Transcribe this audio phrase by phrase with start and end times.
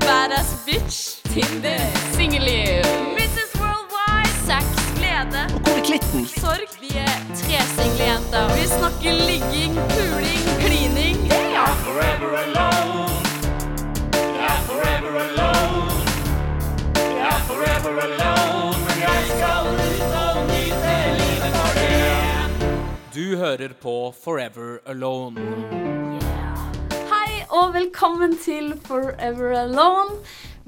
[0.00, 1.20] Badass bitch.
[1.34, 1.78] Tinder.
[2.16, 2.84] Singelliv.
[3.14, 3.52] Mrs.
[3.60, 4.32] Worldwide.
[4.46, 4.64] Sex,
[4.96, 6.26] glede, Hvor er klitten?
[6.26, 6.68] sorg.
[6.80, 8.48] Vi er tre single jenter.
[8.56, 11.16] Vi snakker ligging, puling, klining.
[11.84, 13.12] forever alone.
[14.40, 15.92] Yeah, forever alone.
[16.96, 18.76] Yeah, forever alone.
[18.86, 23.14] Men jeg skal ut og nyte livet for det.
[23.14, 26.17] Du hører på Forever Alone.
[27.48, 30.18] Og velkommen til Forever Alone.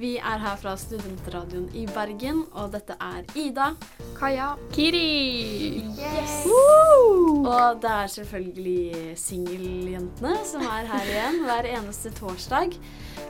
[0.01, 3.67] Vi er her fra Studentradioen i Bergen, og dette er Ida.
[4.17, 4.55] Kaja.
[4.73, 5.83] Kiri.
[5.99, 6.47] Yes.
[7.45, 12.73] Og det er selvfølgelig singeljentene som er her igjen hver eneste torsdag.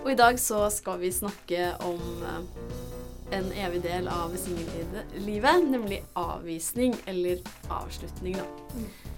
[0.05, 6.05] Og i dag så skal vi snakke om eh, en evig del av singellivet, nemlig
[6.15, 9.11] avvisning eller avslutning, da.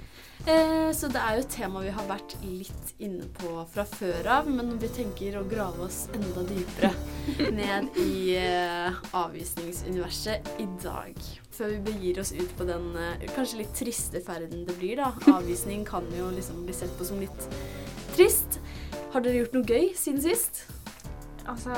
[0.43, 4.27] Eh, så det er jo et tema vi har vært litt inne på fra før
[4.41, 6.91] av, men vi tenker å grave oss enda dypere
[7.61, 11.15] ned i eh, avvisningsuniverset i dag.
[11.55, 15.13] Før vi begir oss ut på den eh, kanskje litt triste ferden det blir, da.
[15.31, 17.49] Avvisning kan jo liksom bli sett på som litt
[18.17, 18.59] trist.
[19.15, 20.65] Har dere gjort noe gøy siden sist?
[21.47, 21.75] Altså,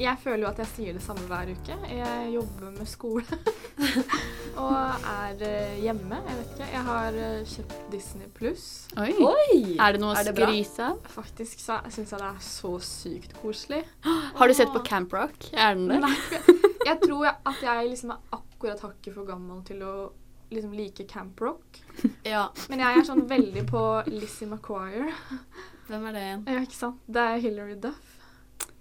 [0.00, 1.74] jeg føler jo at jeg sier det samme hver uke.
[1.92, 3.38] Jeg jobber med skole
[4.62, 6.20] og er eh, hjemme.
[6.24, 6.68] Jeg vet ikke.
[6.72, 8.66] Jeg har eh, kjøpt Disney pluss.
[9.00, 9.10] Oi.
[9.20, 9.58] Oi!
[9.76, 11.02] Er det noe å skryte av?
[11.12, 13.82] Faktisk så syns jeg det er så sykt koselig.
[14.40, 15.50] Har du sett på Camp Rock?
[15.52, 16.06] Er den der?
[16.06, 16.16] Nei,
[16.88, 19.94] jeg tror jeg, at jeg liksom er akkurat hakket for gammel til å
[20.50, 21.82] liksom like Camp Rock.
[22.24, 25.12] Ja, Men jeg er sånn veldig på Lizzie McQuire.
[25.88, 26.42] hvem er det igjen?
[26.48, 27.04] Ja, ikke sant?
[27.10, 28.09] Det er Hilary Duff.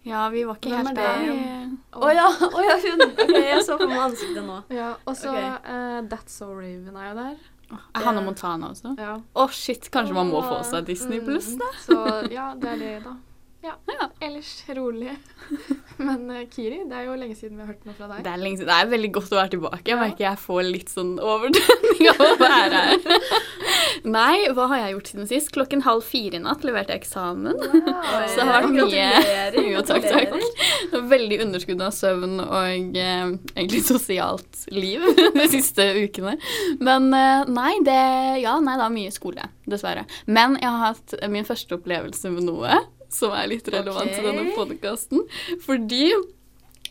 [0.08, 1.70] Ja, vi var ikke Hvem helt er der.
[2.00, 3.04] Å ja, oh, ja, hun!
[3.12, 4.60] Okay, jeg så på meg ansiktet nå.
[4.74, 5.50] Ja, og så okay.
[5.68, 7.40] uh, That's So Raven er jo der.
[7.70, 8.96] Er Hannah Montana også?
[8.98, 9.20] Ja.
[9.36, 9.92] oh, shit.
[9.94, 11.68] Kanskje man må få seg Disney Pluss, Mm, da?
[11.84, 11.98] Så
[12.34, 13.14] ja, det er det, da.
[13.62, 13.74] Ja.
[13.88, 14.10] Ja.
[14.20, 15.16] Ellers rolig.
[15.98, 18.24] Men uh, Kiri, det er jo lenge siden vi har hørt noe fra deg.
[18.24, 18.70] Det er, lenge siden.
[18.72, 19.82] det er veldig godt å være tilbake.
[19.92, 23.26] Jeg merker jeg får litt sånn overdønning av å være her.
[24.16, 25.52] Nei, hva har jeg gjort siden sist?
[25.52, 27.58] Klokken halv fire i natt leverte jeg eksamen.
[28.32, 29.66] Så det har vært mye.
[29.74, 31.02] Jo, takk, takk.
[31.12, 35.04] Veldig underskudd av søvn og eh, egentlig sosialt liv
[35.36, 36.38] de siste ukene.
[36.80, 38.00] Men eh, nei, det
[38.40, 40.06] Ja, nei, det er mye skole, dessverre.
[40.32, 42.80] Men jeg har hatt min første opplevelse med noe
[43.14, 45.26] som er litt relevant til denne podkasten.
[45.66, 46.06] Fordi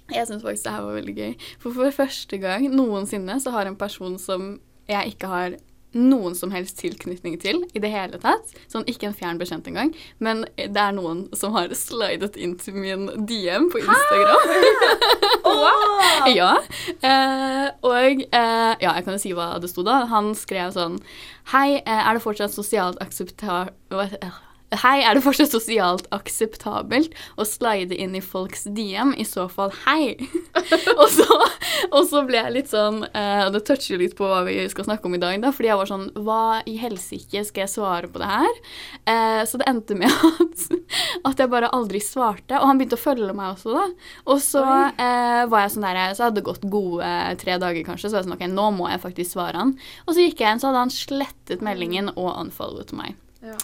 [0.09, 1.33] jeg syns faktisk det her var veldig gøy.
[1.63, 4.55] For for første gang noensinne så har en person som
[4.89, 5.59] jeg ikke har
[5.97, 8.51] noen som helst tilknytning til i det hele tatt.
[8.69, 9.95] Sånn ikke en fjern bekjent engang.
[10.21, 14.43] Men det er noen som har slidet inn til min DM på Instagram.
[16.39, 16.51] Ja.
[17.01, 20.03] Eh, og eh, ja, jeg kan jo si hva det sto da.
[20.13, 20.99] Han skrev sånn
[21.55, 23.65] Hei, eh, er det fortsatt sosialt aksepta...
[24.69, 29.15] Hei, er det fortsatt sosialt akseptabelt å slide inn i folks DM?
[29.17, 30.19] I så fall, hei.
[31.01, 31.37] og, så,
[31.89, 34.85] og så ble jeg litt sånn eh, Og det toucher litt på hva vi skal
[34.91, 35.55] snakke om i dag, da.
[35.57, 38.61] Fordi jeg var sånn Hva i helsike skal jeg svare på det her?
[39.09, 40.13] Eh, så det endte med
[40.45, 40.67] at,
[41.33, 42.61] at jeg bare aldri svarte.
[42.61, 43.89] Og han begynte å følge meg også, da.
[44.29, 48.11] Og så eh, var jeg sånn der, så hadde det gått gode tre dager, kanskje.
[48.11, 49.77] Så var jeg sånn OK, nå må jeg faktisk svare han.
[50.05, 53.17] Og så gikk jeg inn, så hadde han slettet meldingen og unfollowet meg.
[53.41, 53.57] Ja.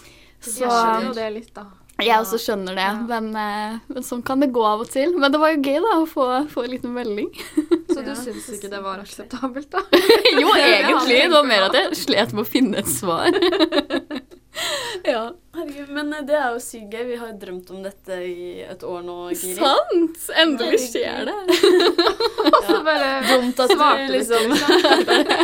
[0.51, 1.63] Så Jeg skjønner jo det litt, da.
[2.03, 2.93] jeg også skjønner det, Ja.
[3.07, 5.15] men, eh, men sånn kan det gå av og til.
[5.17, 7.29] Men det var jo gøy da, å få, få en liten melding.
[7.93, 9.79] Så du Ja, syns ikke det var akseptabelt, da?
[10.41, 11.21] jo, egentlig.
[11.23, 13.31] Det var mer at jeg slet med å finne et svar.
[15.03, 15.33] ja.
[15.55, 17.03] Herregud, men eh, det er jo sykt gøy.
[17.09, 19.55] Vi har drømt om dette i et år nå, Giri.
[19.59, 20.19] Sant!
[20.41, 21.37] Endelig skjer det.
[22.55, 24.53] Og så bare Dumt at svarte du liksom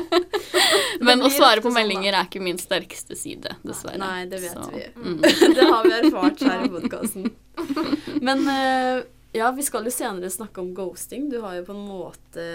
[1.07, 3.97] Men å svare på sånn, meldinger er ikke min sterkeste side, dessverre.
[4.01, 4.85] Nei, det vet Så, vi.
[4.95, 5.17] Mm.
[5.57, 7.31] det har vi erfart her i podkasten.
[8.21, 9.03] Men eh,
[9.35, 11.29] ja, vi skal jo senere snakke om ghosting.
[11.31, 12.47] Du har jo på en måte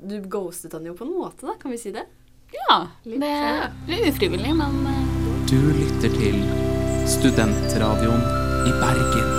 [0.00, 1.56] Du ghostet han jo på en måte, da.
[1.60, 2.04] Kan vi si det?
[2.52, 2.80] Ja.
[3.04, 6.36] Litt, Det litt ufrivillig, men eh, Du lytter til
[7.10, 8.20] Studentradioen
[8.70, 9.32] i Bergen.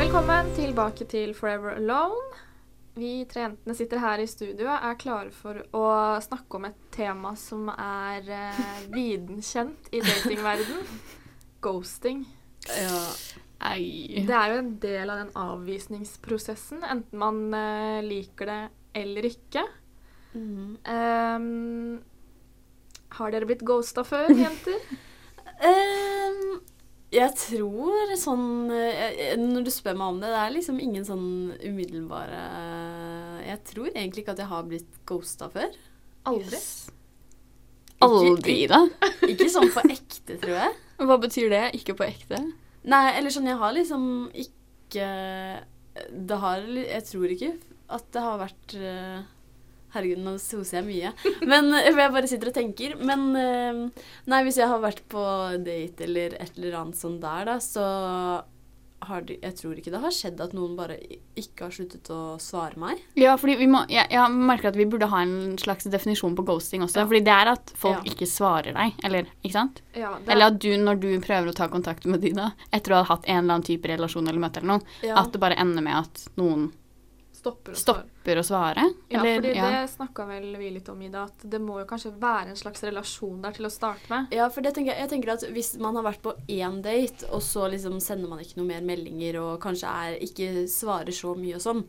[0.00, 2.40] Velkommen tilbake til Forever Alone.
[2.98, 5.84] Vi tre jentene sitter her i studio og er klare for å
[6.26, 8.60] snakke om et tema som er eh,
[8.90, 10.82] videnkjent i datingverden.
[11.62, 12.26] Ghosting.
[12.66, 13.00] Ja.
[13.70, 14.26] ei.
[14.26, 18.62] Det er jo en del av den avvisningsprosessen, enten man eh, liker det
[19.06, 19.68] eller ikke.
[20.34, 20.80] Mhm.
[20.82, 22.00] Ehm,
[23.18, 24.78] har dere blitt ghosta før, jenter?
[25.62, 26.60] um,
[27.12, 31.26] jeg tror sånn eh, Når du spør meg om det, det er liksom ingen sånn
[31.60, 32.38] umiddelbare
[33.44, 35.76] Jeg tror egentlig ikke at jeg har blitt ghosta før.
[36.30, 36.60] Aldri.
[38.02, 38.80] Aldri, da?
[39.28, 40.78] Ikke sånn på ekte, tror jeg.
[41.06, 41.62] Hva betyr det?
[41.78, 42.40] Ikke på ekte?
[42.88, 45.10] Nei, eller sånn, jeg har liksom ikke
[46.08, 47.52] Det har Jeg tror ikke
[47.92, 49.24] at det har vært eh,
[49.92, 51.10] Herregud, nå soser jeg mye.
[51.44, 52.94] Men eh, for jeg bare sitter og tenker.
[53.04, 55.24] Men eh, nei, hvis jeg har vært på
[55.66, 57.84] date eller et eller annet sånn der, da, så
[59.02, 60.94] har det Jeg tror ikke det har skjedd at noen bare
[61.34, 63.00] ikke har sluttet å svare meg.
[63.18, 66.44] Ja, fordi vi må, jeg, jeg merker at vi burde ha en slags definisjon på
[66.46, 67.02] ghosting også.
[67.10, 68.12] Fordi det er at folk Ja.
[68.14, 69.82] ikke svarer deg, eller ikke sant?
[69.98, 72.94] Ja, det, Eller at du, når du prøver å ta kontakt med de da, etter
[72.94, 75.18] å ha hatt en eller annen type relasjon eller møte eller noe, Ja.
[75.18, 76.70] at det bare ender med at noen
[77.42, 78.04] stopper å svare.
[78.06, 78.84] stopper å svare.
[79.10, 79.68] Ja, fordi ja.
[79.74, 82.84] det snakka vel vi litt om, Ida, at det må jo kanskje være en slags
[82.86, 84.30] relasjon der til å starte med.
[84.38, 87.26] Ja, for det tenker jeg, jeg tenker at hvis man har vært på én date,
[87.34, 91.34] og så liksom sender man ikke noe mer meldinger og kanskje er, ikke svarer så
[91.34, 91.82] mye og sånn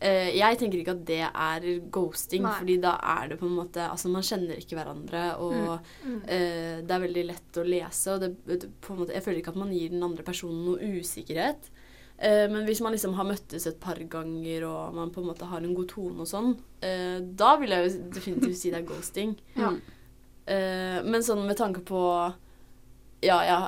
[0.00, 2.54] eh, Jeg tenker ikke at det er ghosting, Nei.
[2.60, 6.20] fordi da er det på en måte Altså, man kjenner ikke hverandre, og Mm.
[6.28, 9.42] eh, det er veldig lett å lese, og det, det, på en måte, Jeg føler
[9.42, 11.70] ikke at man gir den andre personen noe usikkerhet.
[12.18, 15.48] Eh, men hvis man liksom har møttes et par ganger, og man på en måte
[15.50, 18.88] har en god tone og sånn, eh, da vil jeg jo definitivt si det er
[18.88, 19.34] ghosting.
[19.58, 19.72] Ja.
[20.46, 22.00] Eh, men sånn med tanke på
[23.24, 23.58] ja, ja,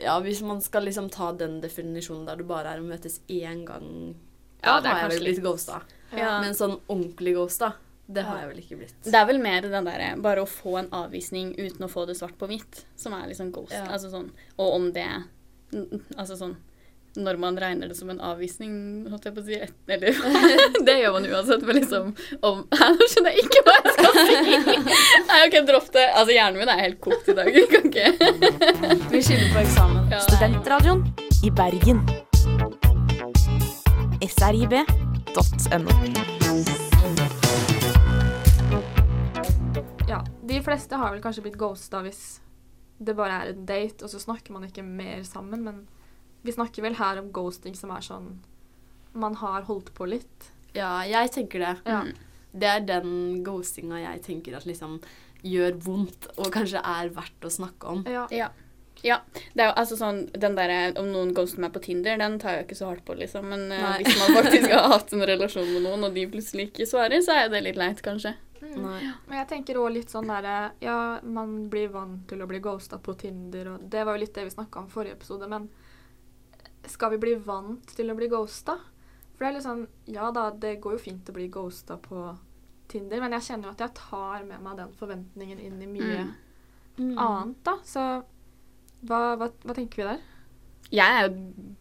[0.00, 3.66] ja, hvis man skal liksom ta den definisjonen der det bare er å møtes én
[3.68, 4.14] gang
[4.64, 5.82] Ja, Da er har jeg vel blitt ghosta.
[6.16, 6.38] Ja.
[6.40, 7.74] Men sånn ordentlig ghosta,
[8.08, 8.96] det har jeg vel ikke blitt.
[9.04, 12.16] Det er vel mer den derre bare å få en avvisning uten å få det
[12.16, 13.76] svart på hvitt, som er liksom ghost.
[13.76, 13.84] Ja.
[13.92, 15.08] Altså sånn, og om det
[16.16, 16.52] Altså sånn
[17.16, 18.72] Når man regner det som en avvisning,
[19.06, 19.54] holdt jeg på å si
[19.94, 20.16] Eller
[20.86, 22.08] Det gjør man uansett, men liksom
[22.42, 22.64] om
[22.96, 24.34] nå skjønner jeg ikke hva jeg skal si!
[25.28, 26.08] Nei, OK, dropp det.
[26.10, 27.50] Altså, hjernen min er helt kokt i dag.
[27.54, 28.06] Jeg kan ikke
[29.12, 30.10] Vi skylder på eksamen.
[30.10, 30.20] Ja.
[30.26, 31.06] Studentradioen
[31.46, 32.02] i Bergen.
[34.34, 35.92] srib.no.
[40.10, 42.24] Ja, de fleste har vel kanskje blitt ghosta hvis
[42.98, 45.84] det bare er en date, og så snakker man ikke mer sammen, men
[46.44, 48.34] vi snakker vel her om ghosting som er sånn
[49.14, 50.50] Man har holdt på litt.
[50.74, 51.74] Ja, jeg tenker det.
[51.86, 52.00] Ja.
[52.50, 54.98] Det er den ghostinga jeg tenker at liksom
[55.44, 58.04] gjør vondt, og kanskje er verdt å snakke om.
[58.10, 58.26] Ja.
[58.34, 58.50] Ja.
[59.04, 59.18] Ja.
[59.52, 62.56] Det er jo altså sånn Den derre om noen ghoster meg på Tinder, den tar
[62.56, 63.46] jeg ikke så hardt på, liksom.
[63.52, 63.98] Men eh, Nei.
[64.00, 67.36] hvis man faktisk har hatt en relasjon med noen, og de plutselig ikke svarer, så
[67.42, 68.34] er det litt leit, kanskje.
[68.62, 68.78] Mm.
[68.80, 69.00] Nei.
[69.28, 72.96] Men jeg tenker òg litt sånn derre Ja, man blir vant til å bli ghosta
[73.02, 75.68] på Tinder, og det var jo litt det vi snakka om forrige episode, men
[76.90, 78.78] skal vi bli vant til å bli ghosta?
[79.34, 82.26] For det er litt sånn Ja da, det går jo fint å bli ghosta på
[82.88, 86.24] Tinder, men jeg kjenner jo at jeg tar med meg den forventningen inn i mye
[86.94, 87.16] Mm.
[87.18, 87.72] annet, da.
[87.82, 87.98] Så
[89.02, 90.20] hva, hva, hva tenker vi der?
[90.94, 91.32] Jeg er jo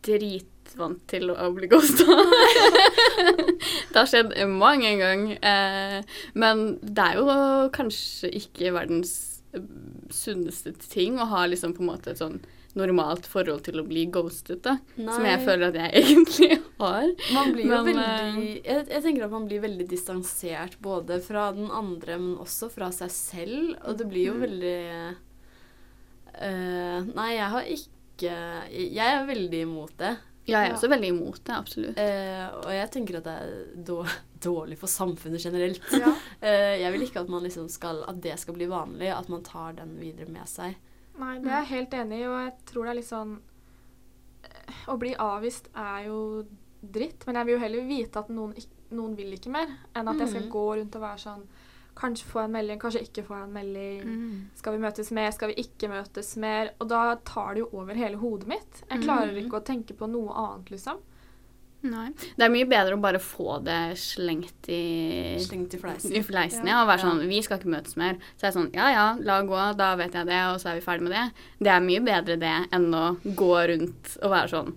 [0.08, 2.08] dritvant til å bli ghosta.
[3.92, 5.38] det har skjedd mange ganger.
[5.38, 7.38] Eh, men det er jo
[7.76, 9.14] kanskje ikke verdens
[9.54, 9.62] eh,
[10.10, 12.40] sunneste ting å ha liksom på en måte et sånn
[12.80, 14.78] normalt forhold til å bli ghostet, da.
[14.98, 16.50] Som jeg føler at jeg egentlig
[16.80, 17.12] har.
[17.36, 21.70] Man blir jo veldig jeg, jeg tenker at man blir veldig distansert både fra den
[21.70, 23.76] andre, men også fra seg selv.
[23.86, 24.76] Og det blir jo veldig
[26.42, 28.36] eh, Nei, jeg har ikke
[28.74, 30.14] Jeg er veldig imot det.
[30.44, 30.76] Ja, jeg er Ja.
[30.76, 31.98] også veldig imot det, absolutt.
[31.98, 35.80] Eh, og jeg tenker at det er dårlig for samfunnet generelt.
[35.96, 36.12] Ja.
[36.42, 39.44] Eh, jeg vil ikke at, man liksom skal, at det skal bli vanlig, at man
[39.44, 40.76] tar den videre med seg.
[41.20, 43.34] Nei, det er jeg helt enig i, og jeg tror det er litt sånn
[44.44, 46.22] eh, Å bli avvist er jo
[46.84, 48.56] dritt, men jeg vil jo heller vite at noen,
[48.92, 50.50] noen vil ikke mer, enn at jeg skal Mhm.
[50.52, 51.46] gå rundt og være sånn
[51.96, 54.02] Kanskje få en melding, kanskje ikke få en melding.
[54.04, 54.46] Mm.
[54.58, 56.72] Skal vi møtes mer, skal vi ikke møtes mer?
[56.82, 58.82] Og da tar det jo over hele hodet mitt.
[58.90, 59.46] Jeg klarer Mhm.
[59.46, 60.98] ikke å tenke på noe annet, liksom.
[61.84, 62.10] Nei.
[62.38, 66.14] Det er mye bedre å bare få det slengt i Slengt i fleisen.
[66.16, 66.78] i fleisen, Ja.
[66.78, 68.16] ja, og være sånn Vi skal ikke møtes mer.
[68.40, 70.80] Så er det sånn Ja ja, la gå, da vet jeg det, og så er
[70.80, 71.26] vi ferdig med det.
[71.60, 74.74] Det er mye bedre det enn å gå rundt og være sånn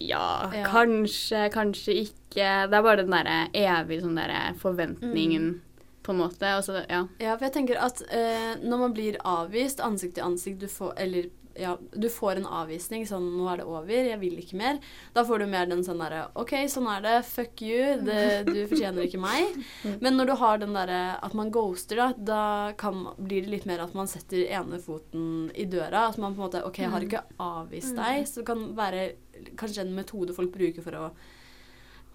[0.00, 0.64] Ja, Ja.
[0.64, 2.46] kanskje, kanskje ikke.
[2.70, 5.60] Det er bare den derre evige sånn derre forventningen,
[6.02, 6.40] på en måte.
[6.64, 7.02] Så, ja.
[7.20, 10.94] Ja, for jeg tenker at eh, når man blir avvist ansikt til ansikt, du får,
[10.96, 11.28] eller
[11.60, 14.08] ja, du får en avvisning sånn 'Nå er det over.
[14.10, 14.80] Jeg vil ikke mer.'
[15.14, 17.16] Da får du mer den sånn derre 'OK, sånn er det.
[17.28, 18.00] Fuck you.
[18.06, 19.58] Det, du fortjener ikke meg.'
[20.02, 23.66] Men når du har den derre at man ghoster, da, da kan, blir det litt
[23.68, 26.08] mer at man setter ene foten i døra.
[26.08, 29.12] At man på en måte 'OK, jeg har ikke avvist deg.' Så det kan være
[29.56, 31.10] kanskje en metode folk bruker for å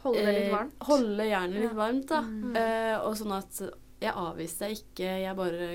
[0.06, 0.74] Holde det litt eh, varmt.
[0.86, 2.20] holde jernet litt varmt, da.
[2.22, 2.56] Mm.
[2.62, 3.58] Eh, og sånn at
[4.04, 5.70] jeg avviste deg ikke, jeg bare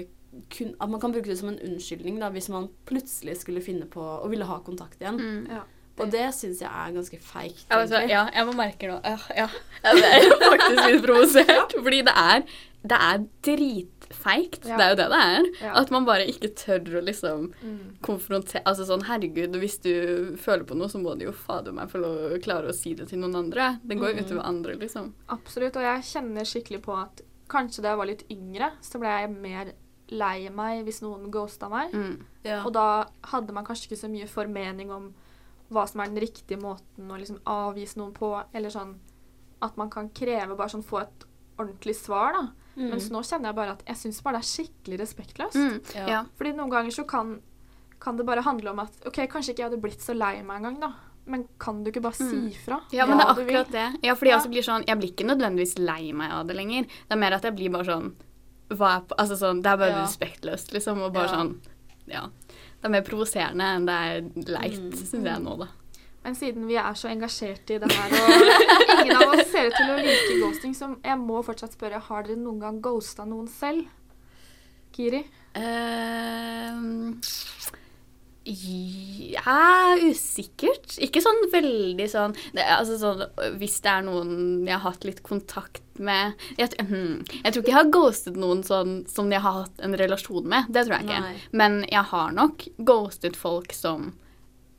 [0.51, 3.89] kun, At man kan bruke det som en unnskyldning da, hvis man plutselig skulle finne
[3.91, 5.21] på å ville ha kontakt igjen.
[5.21, 5.45] Mm.
[5.51, 5.67] Ja.
[6.01, 7.67] Og det syns jeg er ganske feigt.
[7.69, 8.09] Egentlig.
[8.09, 9.49] ja, jeg må merke nå ja, ja.
[9.85, 11.75] Jeg er faktisk litt provosert.
[11.85, 12.45] Fordi det er
[12.81, 14.65] det er dritfeigt.
[14.65, 14.77] Ja.
[14.79, 15.49] Det er jo det det er.
[15.61, 15.73] Ja.
[15.83, 17.97] At man bare ikke tør å liksom Mm.
[18.01, 21.91] konfrontere Altså sånn, herregud, hvis du føler på noe, så må du jo fader meg
[21.93, 22.01] få
[22.41, 23.75] klare å si det til noen andre.
[23.85, 24.25] Det går jo mm.
[24.25, 25.13] utover andre, liksom.
[25.29, 27.21] Absolutt, og jeg kjenner skikkelig på at
[27.51, 29.73] kanskje da jeg var litt yngre, så ble jeg mer
[30.11, 31.93] lei meg hvis noen ghosta meg.
[31.95, 32.17] Mm.
[32.45, 32.63] Ja.
[32.65, 35.11] Og da hadde man kanskje ikke så mye formening om
[35.71, 38.97] hva som er den riktige måten å liksom avvise noen på, eller sånn
[39.63, 41.27] at man kan kreve bare sånn få et
[41.61, 42.47] ordentlig svar, da.
[42.77, 42.89] Mm.
[42.95, 45.59] Mens nå kjenner jeg bare at jeg syns bare det er skikkelig respektløst.
[45.61, 45.77] Mm.
[45.95, 46.07] Ja.
[46.09, 46.21] Ja.
[46.39, 47.37] Fordi noen ganger så kan,
[48.01, 50.63] kan det bare handle om at OK, kanskje ikke jeg hadde blitt så lei meg
[50.63, 50.93] engang, da.
[51.31, 52.31] Men kan du ikke bare Mm.
[52.51, 52.81] si fra?
[52.91, 53.87] Ja, men det er akkurat det.
[54.03, 56.83] Ja, fordi jeg også blir sånn Jeg blir ikke nødvendigvis lei meg av det lenger.
[56.89, 58.15] Det er mer at jeg blir bare sånn
[58.71, 60.05] hva er Altså sånn Det er bare Ja.
[60.07, 61.01] respektløst, liksom.
[61.03, 61.37] Og bare Ja.
[61.37, 61.55] sånn
[62.07, 62.27] Ja.
[62.81, 64.21] Det er mer provoserende enn det er
[64.53, 64.93] leit, Mm.
[64.95, 65.67] syns jeg nå, da.
[66.25, 69.73] Men siden vi er så engasjerte i det her, og ingen av oss ser ut
[69.75, 73.49] til å like ghosting, så jeg må fortsatt spørre har dere noen gang ghosta noen
[73.49, 73.87] selv?
[74.93, 75.25] Kiri?
[75.55, 77.21] Ehm,
[78.51, 80.97] ja, usikkert.
[81.03, 83.23] Ikke sånn veldig sånn det, Altså sånn
[83.61, 87.73] Hvis det er noen jeg har hatt litt kontakt med Jeg, hmm, jeg tror ikke
[87.73, 90.71] jeg har ghostet noen sånn som jeg har hatt en relasjon med.
[90.73, 91.23] Det tror jeg ikke.
[91.27, 91.35] Nei.
[91.63, 94.13] Men jeg har nok ghostet folk som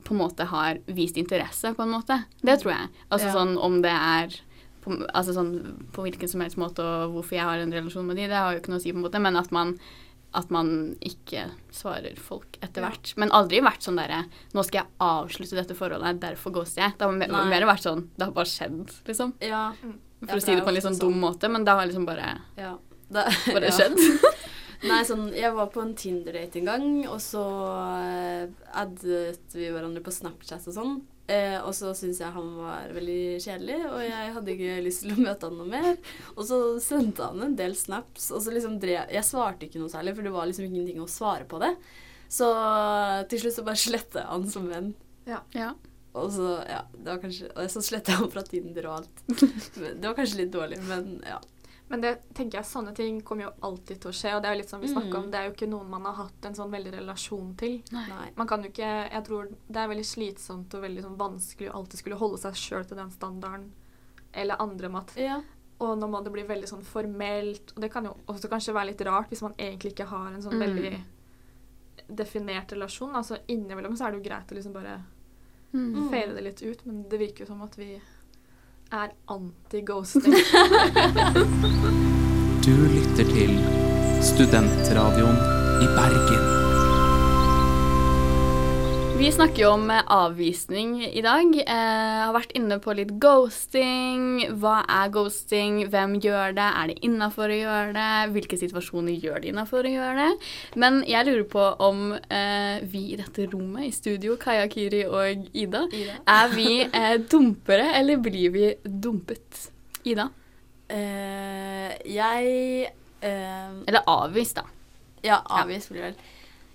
[0.02, 2.16] på en måte har vist interesse, på en måte.
[2.42, 2.88] Det tror jeg.
[3.08, 3.34] Altså Ja.
[3.36, 4.34] sånn om det er
[4.82, 5.52] på, altså sånn,
[5.94, 8.52] på hvilken som helst måte og hvorfor jeg har en relasjon med de, det har
[8.52, 9.76] jo ikke noe å si, på en måte, men at man
[10.34, 13.12] at man ikke svarer folk etter hvert.
[13.20, 14.22] Men aldri vært sånn derre
[14.56, 16.94] Nå skal jeg avslutte dette forholdet, derfor ghoster jeg.
[16.98, 19.34] Det har mer, mer vært sånn Det har bare skjedd, liksom.
[19.44, 19.66] ja.
[20.22, 21.22] For Ja, å si det det på en litt sånn dum sånn.
[21.24, 22.76] måte, men det har liksom bare, ja.
[23.12, 23.24] Det,
[23.56, 23.76] bare ja.
[23.76, 23.98] skjedd.
[24.90, 27.42] Nei, sånn, jeg var på en Tinder-date en gang, og så
[28.02, 28.46] eh,
[28.78, 30.96] addet vi hverandre på Snapchat og sånn.
[31.30, 35.14] Eh, og så syntes jeg han var veldig kjedelig, og jeg hadde ikke lyst til
[35.14, 35.92] å møte han noe mer.
[36.34, 39.92] Og så sendte han en del snaps, og så liksom drev Jeg svarte ikke noe
[39.92, 41.72] særlig, for det var liksom ingenting å svare på det.
[42.32, 42.48] Så
[43.30, 44.92] til slutt så bare sletta jeg han som venn.
[45.28, 45.72] Ja.
[46.18, 49.22] Og så, ja, det var kanskje Og så sletta jeg han fra Tinder og alt.
[50.02, 51.38] Det var kanskje litt dårlig, men ja.
[51.92, 54.30] Men det tenker jeg, sånne ting kommer jo alltid til å skje.
[54.32, 55.16] Og det er jo litt som vi mm.
[55.18, 57.74] om, det er jo ikke noen man har hatt en sånn veldig relasjon til.
[57.92, 58.30] Nei.
[58.38, 61.74] Man kan jo ikke Jeg tror det er veldig slitsomt og veldig sånn vanskelig å
[61.82, 63.66] alltid skulle holde seg sjøl til den standarden.
[64.32, 65.12] Eller andre mat.
[65.12, 65.42] at Ja.
[65.84, 67.74] Og nå må det bli veldig sånn formelt.
[67.76, 70.40] Og det kan jo også kanskje være litt rart hvis man egentlig ikke har en
[70.42, 70.64] sånn Mm.
[70.64, 71.04] veldig
[72.08, 73.12] definert relasjon.
[73.20, 75.02] Altså innimellom så er det jo greit å liksom bare
[75.72, 76.10] Mm.
[76.10, 78.00] fade det litt ut, men det virker jo som at vi
[78.92, 80.34] er anti-ghosting.
[82.64, 83.58] Du lytter til
[84.22, 85.38] Studentradioen
[85.82, 86.61] i Bergen.
[89.22, 91.52] Vi snakker jo om eh, avvisning i dag.
[91.54, 91.66] Jeg
[92.18, 94.48] har vært inne på litt ghosting.
[94.58, 95.76] Hva er ghosting?
[95.92, 96.64] Hvem gjør det?
[96.66, 98.08] Er det innafor å gjøre det?
[98.34, 100.50] Hvilke situasjoner gjør det innafor å gjøre det?
[100.74, 105.46] Men jeg lurer på om eh, vi i dette rommet i studio, Kaja, Kiri og
[105.54, 106.18] Ida, Ida.
[106.40, 109.68] er vi eh, dumpere, eller blir vi dumpet?
[110.02, 110.32] Ida?
[110.90, 112.88] Uh, jeg
[113.22, 114.66] uh, Eller avvist, da.
[115.22, 116.24] Ja, avvist blir vel.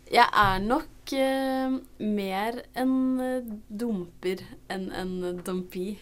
[0.07, 5.93] Jeg er nok eh, mer en eh, dumper enn en dumpi,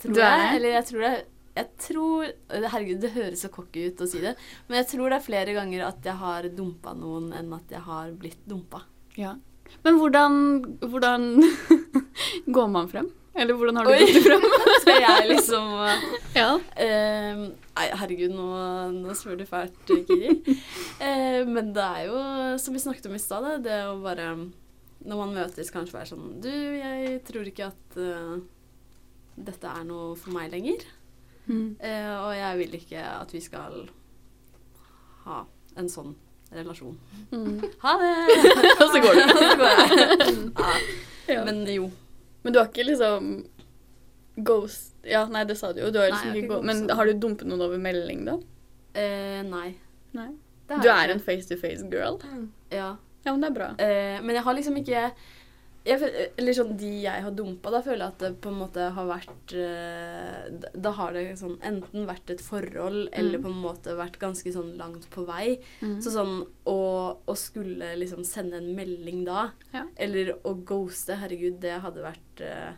[0.00, 0.48] tror Du jeg.
[0.56, 1.14] Eller jeg tror det
[1.52, 4.30] jeg tror, Herregud, det høres så cocky ut å si det,
[4.68, 7.84] men jeg tror det er flere ganger at jeg har dumpa noen enn at jeg
[7.84, 8.86] har blitt dumpa.
[9.20, 9.34] Ja.
[9.84, 10.38] Men hvordan,
[10.80, 11.26] hvordan
[12.56, 13.10] går man frem?
[13.34, 14.00] Eller hvordan har du Oi.
[14.04, 14.46] gått frem?
[14.82, 16.02] Skal jeg liksom eh,
[16.36, 16.48] ja.
[16.58, 18.48] uh, nei, herregud, nå,
[18.98, 20.34] nå spør du fælt, Kiri.
[21.00, 22.18] Uh, men det er jo,
[22.60, 24.34] som vi snakket om i stad, det, å bare
[25.02, 28.36] Når man møtes, kanskje være sånn Du, jeg tror ikke at uh,
[29.36, 30.84] dette er noe for meg lenger.
[31.46, 31.76] Mm.
[31.80, 33.80] Eh, og jeg vil ikke at vi skal
[35.24, 35.40] ha
[35.80, 36.14] en sånn
[36.52, 36.98] relasjon.
[37.32, 37.62] Mm.
[37.84, 38.12] Ha det!
[38.76, 39.40] Og så går så.
[41.30, 41.44] Ja.
[41.46, 41.88] Men Men,
[42.42, 43.34] Men du har ikke liksom
[44.36, 45.90] ghost Ja, nei, det sa du jo.
[45.92, 48.38] Du har liksom nei, ikke ghost, Men har du dumpet noen over melding, da?
[48.96, 49.68] Uh, nei.
[50.16, 50.30] Nei.
[50.72, 51.16] Du er ikke.
[51.16, 52.20] en face-to-face-girl?
[52.72, 52.94] Ja.
[53.22, 53.70] Ja, men det er bra.
[53.78, 55.02] Uh, men jeg har liksom ikke
[55.84, 58.84] jeg, Eller sånn de jeg har dumpa, da føler jeg at det på en måte
[58.94, 63.42] har vært eh, da- har det sånn enten vært et forhold eller Mm.
[63.42, 65.58] på en måte vært ganske sånn langt på vei.
[65.80, 65.98] Mm.
[66.02, 69.84] Så sånn å, å skulle liksom sende en melding da, Ja.
[69.96, 72.72] eller å ghoste, herregud, det hadde vært eh,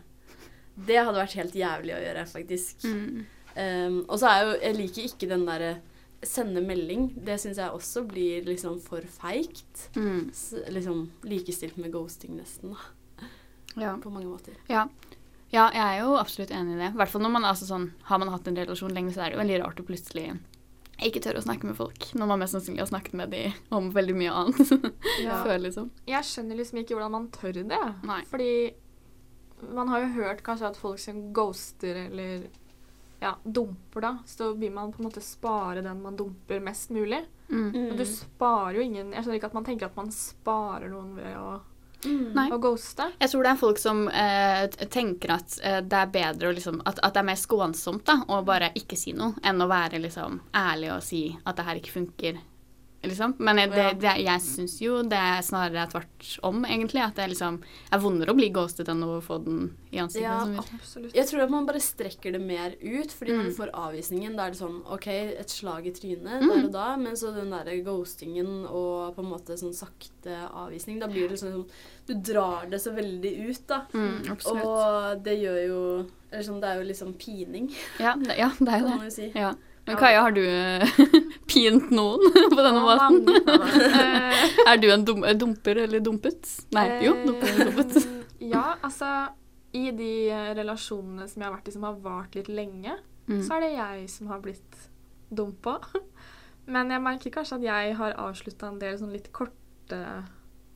[0.77, 2.83] Det hadde vært helt jævlig å gjøre, faktisk.
[2.83, 3.25] Mm.
[3.55, 5.77] Um, og så er jo Jeg liker ikke den derre
[6.23, 7.09] sende melding.
[7.25, 9.89] Det syns jeg også blir liksom for feigt.
[9.95, 10.31] Mm.
[10.73, 13.27] Liksom likestilt med ghosting, nesten, da.
[13.75, 13.97] Ja.
[14.01, 14.53] På mange måter.
[14.71, 14.87] ja.
[15.53, 16.87] Ja, jeg er jo absolutt enig i det.
[16.91, 19.21] I hvert fall når man er altså sånn Har man hatt en relasjon lenge, så
[19.21, 20.23] er det jo veldig rart å plutselig
[21.05, 23.91] ikke tør å snakke med folk når man mest sannsynlig har snakket med dem om
[23.93, 24.71] veldig mye annet
[25.27, 25.37] Ja.
[25.45, 25.91] før, liksom.
[26.09, 27.79] Jeg skjønner liksom ikke hvordan man tør det.
[28.09, 28.19] Nei.
[28.31, 28.49] Fordi
[29.75, 32.47] man har jo hørt kanskje at folk som ghoster eller
[33.19, 37.23] ja, dumper, da, så vil man på en måte spare den man dumper mest mulig.
[37.49, 37.71] Mm.
[37.71, 41.11] Men du sparer jo ingen Jeg skjønner ikke at man tenker at man sparer noen
[41.13, 41.59] ved å,
[42.05, 42.51] Mm.
[42.53, 43.07] Og ghoste.
[43.17, 46.81] Jeg tror det er folk som eh, tenker at eh, det er bedre å liksom
[46.85, 50.01] at, at det er mer skånsomt da, å bare ikke si noe, enn å være
[50.03, 52.37] liksom ærlig og si at det her ikke funker.
[53.07, 53.35] Liksom.
[53.39, 57.01] Men jeg, det, det, jeg syns jo det er snarere tvert om, egentlig.
[57.05, 57.59] At det liksom
[57.91, 59.59] er vondere å bli ghostet enn å få den
[59.91, 60.23] i ansiktet.
[60.27, 61.13] Ja, Absolutt.
[61.15, 63.49] Jeg tror at man bare strekker det mer ut, fordi når Mm.
[63.49, 66.49] du får avvisningen, da er det sånn OK, et slag i trynet Mm.
[66.49, 70.99] der og da, men så den derre ghostingen og på en måte sånn sakte avvisning,
[70.99, 71.65] da blir det sånn
[72.07, 73.85] Du drar det så veldig ut, da.
[73.93, 74.63] Mm, absolutt.
[74.65, 75.79] Og det gjør jo
[76.31, 78.97] Eller sånn, det er jo liksom pining, ja, det, ja, det er jo kan det.
[78.97, 79.31] man jo si.
[79.33, 79.53] Ja.
[79.87, 80.81] Men Kaja, har du eh,
[81.51, 82.23] pint noen
[82.55, 83.19] på denne måten?
[83.29, 86.47] Eh, Er du en dum, eh, dumper eller dumpet?
[86.73, 87.97] Nei, jo, dumper eller dumpet.
[88.01, 89.11] Eh, ja, altså
[89.77, 93.39] I de eh, relasjonene som jeg har vært i som har vart litt lenge, Mm.
[93.41, 94.75] så er det jeg som har blitt
[95.33, 95.79] dumpa.
[96.69, 99.97] Men jeg merker kanskje at jeg har avslutta en del sånn litt korte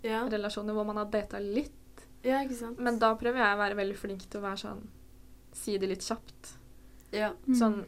[0.02, 0.24] Ja.
[0.26, 2.02] relasjoner hvor man har data litt.
[2.26, 2.80] ja, ikke sant.
[2.82, 4.82] Men da prøver jeg å være veldig flink til å være sånn
[5.54, 6.56] Si det litt kjapt.
[7.14, 7.30] ja.
[7.54, 7.84] Sånn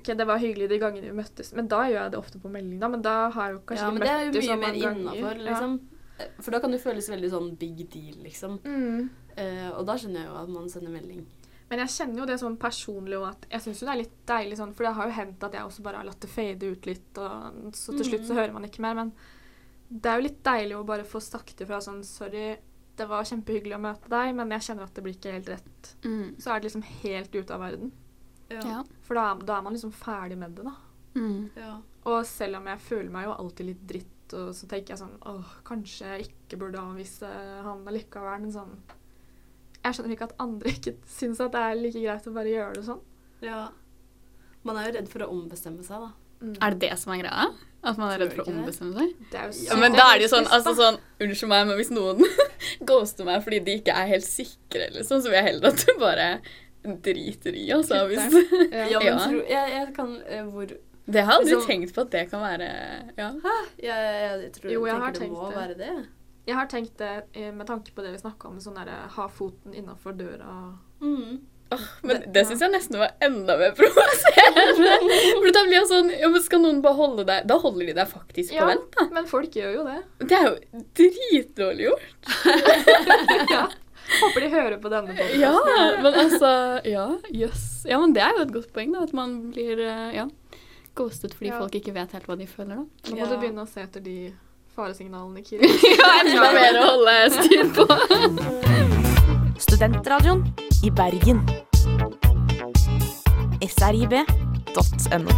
[0.00, 2.50] OK, det var hyggelig de gangene vi møttes, men da gjør jeg det ofte på
[2.52, 2.88] melding, da.
[2.88, 5.42] Men da har jeg jo kanskje ja, men men det er jo mye mer innafor,
[5.46, 5.80] liksom.
[6.20, 6.26] Ja.
[6.44, 8.58] For da kan det føles veldig sånn big deal, liksom.
[8.64, 9.10] Mm.
[9.38, 11.22] Uh, og da skjønner jeg jo at man sender melding.
[11.70, 14.16] Men jeg kjenner jo det sånn personlig òg at jeg syns jo det er litt
[14.26, 16.66] deilig sånn, for det har jo hendt at jeg også bare har latt det fade
[16.72, 18.40] ut litt, og så til slutt så Mhm.
[18.40, 18.94] hører man ikke mer.
[18.98, 19.12] Men
[19.88, 22.56] det er jo litt deilig å bare få sagt ifra sånn Sorry,
[22.96, 25.94] det var kjempehyggelig å møte deg, men jeg kjenner at det blir ikke helt rett.
[26.02, 26.34] Mm.
[26.42, 27.92] Så er det liksom helt ute av verden.
[28.50, 28.80] Ja.
[29.06, 30.74] For da, da er man liksom ferdig med det, da.
[31.18, 31.50] Mm.
[31.58, 31.74] Ja.
[32.10, 35.16] Og selv om jeg føler meg jo alltid litt dritt, og så tenker jeg sånn
[35.26, 37.26] Åh, kanskje jeg ikke burde avvise
[37.66, 38.76] han allikevel, men sånn
[39.82, 42.76] Jeg skjønner ikke at andre ikke syns at det er like greit å bare gjøre
[42.78, 43.00] det sånn.
[43.42, 43.64] ja.
[44.62, 46.10] Man er jo redd for å ombestemme seg, da.
[46.44, 46.54] Mm.
[46.60, 47.44] Er det det som er greia?
[47.80, 49.14] At man er redd for å ombestemme seg?
[49.32, 51.78] Det er jo Ja, men da er det jo sånn, altså sånn Unnskyld meg, men
[51.80, 52.20] hvis noen
[52.88, 55.94] ghoster meg fordi de ikke er helt sikre, liksom, så vil jeg heller at du
[56.00, 56.26] bare
[56.82, 58.04] driter i, altså.
[58.08, 58.38] Hvis,
[58.72, 58.86] Ja.
[58.90, 59.18] Ja, men Ja.
[59.26, 60.66] Tro, jeg, jeg kan eh, Hvor
[61.10, 62.70] det har jeg aldri Liksom- tenkt på at det kan være
[63.18, 63.30] Ja.
[63.76, 65.56] jeg, jeg tror Jo, jeg har det tenkt må det.
[65.56, 66.06] være det.
[66.46, 69.26] Jeg har tenkt det eh, med tanke på det vi snakka om, sånn derre ha
[69.28, 70.76] foten innafor døra.
[71.02, 71.40] Mm.
[72.02, 74.88] Men det syns jeg nesten var enda mer provoserende.
[75.38, 77.92] For da blir jeg sånn Ja, men skal noen bare holde deg Da holder de
[77.94, 79.04] deg faktisk på vent, da.
[79.14, 80.00] Men folk gjør jo det.
[80.26, 82.10] Det er jo dritdårlig gjort.
[83.54, 83.68] ja.
[84.20, 85.40] Håper de hører på denne podcasten.
[85.40, 85.54] Ja,
[86.02, 86.50] men altså
[86.88, 87.64] Ja, jøss.
[87.88, 89.04] Ja, men det er jo et godt poeng, da.
[89.06, 90.26] At man blir eh, ja,
[90.98, 91.58] ghostet fordi Ja.
[91.62, 92.84] folk ikke vet helt hva de føler, da.
[93.10, 93.26] Nå må Ja.
[93.30, 94.32] du begynne å se etter de
[94.76, 95.70] faresignalene, Kiri.
[95.96, 97.86] Ja, enda mer å holde styr på.
[99.66, 100.44] Studentradioen
[100.84, 101.42] i Bergen.
[103.60, 105.30] srib.no.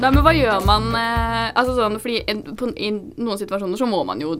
[0.00, 3.86] Da, men hva gjør man eh, Altså sånn, fordi en, på, I noen situasjoner så
[3.88, 4.34] må man jo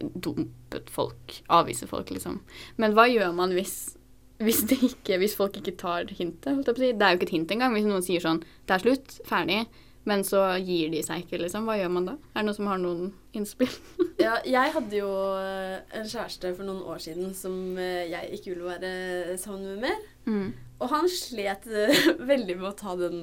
[0.00, 2.40] dumpe folk, avvise folk, liksom.
[2.76, 3.96] Men hva gjør man hvis,
[4.42, 6.66] hvis, det ikke, hvis folk ikke tar hintet?
[6.76, 7.74] Det er jo ikke et hint engang.
[7.76, 9.20] Hvis noen sier sånn 'Det er slutt.
[9.26, 9.66] Ferdig.'
[10.06, 11.64] Men så gir de seg ikke, liksom.
[11.66, 12.12] Hva gjør man da?
[12.30, 13.72] Er det noen som har noen innspill?
[14.16, 18.54] Ja, jeg hadde jo eh, en kjæreste for noen år siden som eh, jeg ikke
[18.54, 19.98] ville være sammen med mer.
[20.24, 20.46] Mm.
[20.80, 23.18] Og han slet eh, veldig med å ta den,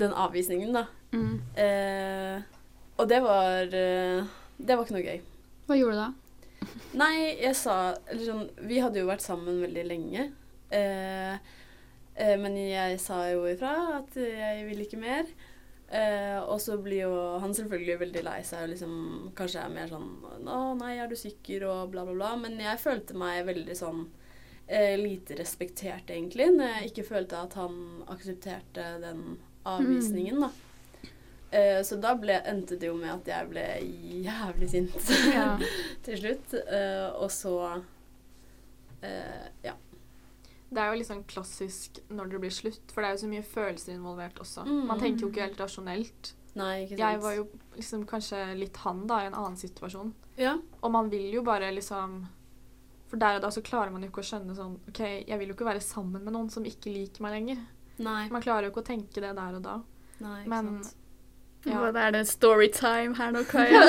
[0.00, 0.88] den avvisningen, da.
[1.14, 1.36] Mm.
[1.54, 2.42] Eh,
[2.98, 5.22] og det var Det var ikke noe gøy.
[5.70, 6.10] Hva gjorde du da?
[6.98, 7.74] Nei, jeg sa
[8.10, 10.24] sånn Vi hadde jo vært sammen veldig lenge.
[10.74, 11.36] Eh,
[12.18, 15.30] eh, men jeg sa jo ifra at jeg vil ikke mer.
[15.94, 18.96] Eh, og så blir jo han selvfølgelig veldig lei seg og liksom
[19.38, 20.10] kanskje er mer sånn
[20.46, 21.64] Å nei, er du sikker?
[21.70, 22.32] Og bla, bla, bla.
[22.42, 24.08] Men jeg følte meg veldig sånn
[24.66, 27.78] eh, lite respektert, egentlig, når jeg ikke følte at han
[28.10, 29.38] aksepterte den
[29.70, 30.50] avvisningen, da.
[31.50, 33.64] Eh, så da ble, endte det jo med at jeg ble
[34.22, 35.56] jævlig sint Ja.
[36.06, 36.54] til slutt.
[36.70, 37.54] Uh, og så
[39.02, 39.76] uh, Ja.
[40.70, 43.30] Det er jo litt sånn klassisk når det blir slutt, for det er jo så
[43.32, 44.62] mye følelser involvert også.
[44.68, 44.84] Mm.
[44.86, 46.30] Man tenker jo ikke helt rasjonelt.
[46.54, 47.02] Nei, ikke sant.
[47.02, 50.12] Jeg var jo liksom kanskje litt han da, i en annen situasjon.
[50.38, 50.54] Ja.
[50.80, 52.22] Og man vil jo bare liksom
[53.10, 55.50] For der og da så klarer man jo ikke å skjønne sånn OK, jeg vil
[55.50, 57.64] jo ikke være sammen med noen som ikke liker meg lenger.
[57.98, 58.28] Nei.
[58.30, 59.80] Man klarer jo ikke å tenke det der og da.
[60.22, 60.99] Nei, ikke Men sant.
[61.68, 61.78] Ja.
[61.92, 63.82] Hva er det storytime her nå, Kaja?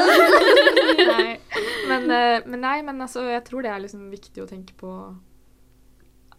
[1.12, 1.40] nei.
[1.92, 4.92] Men, eh, men nei, men altså, jeg tror det er liksom viktig å tenke på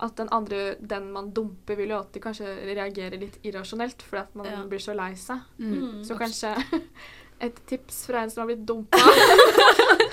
[0.03, 4.33] at den andre, den man dumper, vil jo alltid kanskje reagere litt irrasjonelt fordi at
[4.39, 4.63] man Ja.
[4.67, 5.43] blir så lei seg.
[5.59, 6.01] Mm.
[6.07, 6.55] Så kanskje
[7.47, 8.99] et tips fra en som har blitt dumpa,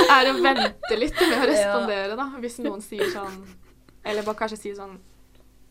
[0.09, 2.27] er å vente litt med å respondere, da.
[2.41, 3.39] Hvis noen sier sånn
[4.03, 4.97] Eller bare kanskje sier sånn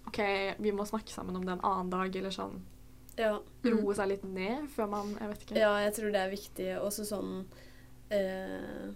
[0.09, 0.19] OK,
[0.65, 2.57] vi må snakke sammen om det en annen dag, eller sånn.
[3.19, 3.35] Ja.
[3.67, 5.59] Roe seg litt ned før man Jeg vet ikke.
[5.61, 6.69] Ja, jeg tror det er viktig.
[6.83, 7.45] Også sånn
[8.11, 8.89] eh,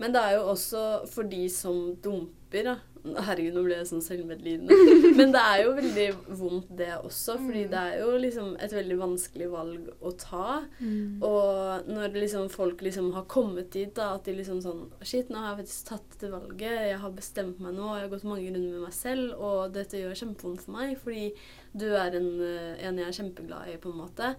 [0.00, 2.76] Men det er jo også for de som dumper, da.
[3.04, 4.72] Herregud, nå ble jeg sånn selvmedlidende.
[5.18, 6.06] Men det er jo veldig
[6.40, 7.34] vondt, det også.
[7.36, 7.70] Fordi Mm.
[7.74, 10.62] det er jo liksom et veldig vanskelig valg å ta.
[10.80, 11.20] Mm.
[11.22, 15.36] Og når liksom folk liksom har kommet dit, da, at de liksom sånn Shit, nå
[15.42, 16.78] har jeg faktisk tatt det valget.
[16.88, 17.90] Jeg har bestemt meg nå.
[17.94, 21.28] Jeg har gått mange runder med meg selv, og dette gjør kjempevondt for meg, fordi
[21.74, 24.34] du er en, eh, en jeg er kjempeglad i, på en måte.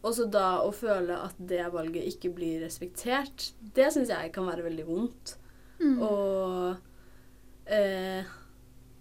[0.00, 4.48] Og så da å føle at det valget ikke blir respektert, det syns jeg kan
[4.48, 5.36] være veldig vondt.
[5.80, 5.96] Mm.
[6.04, 8.36] Og eh,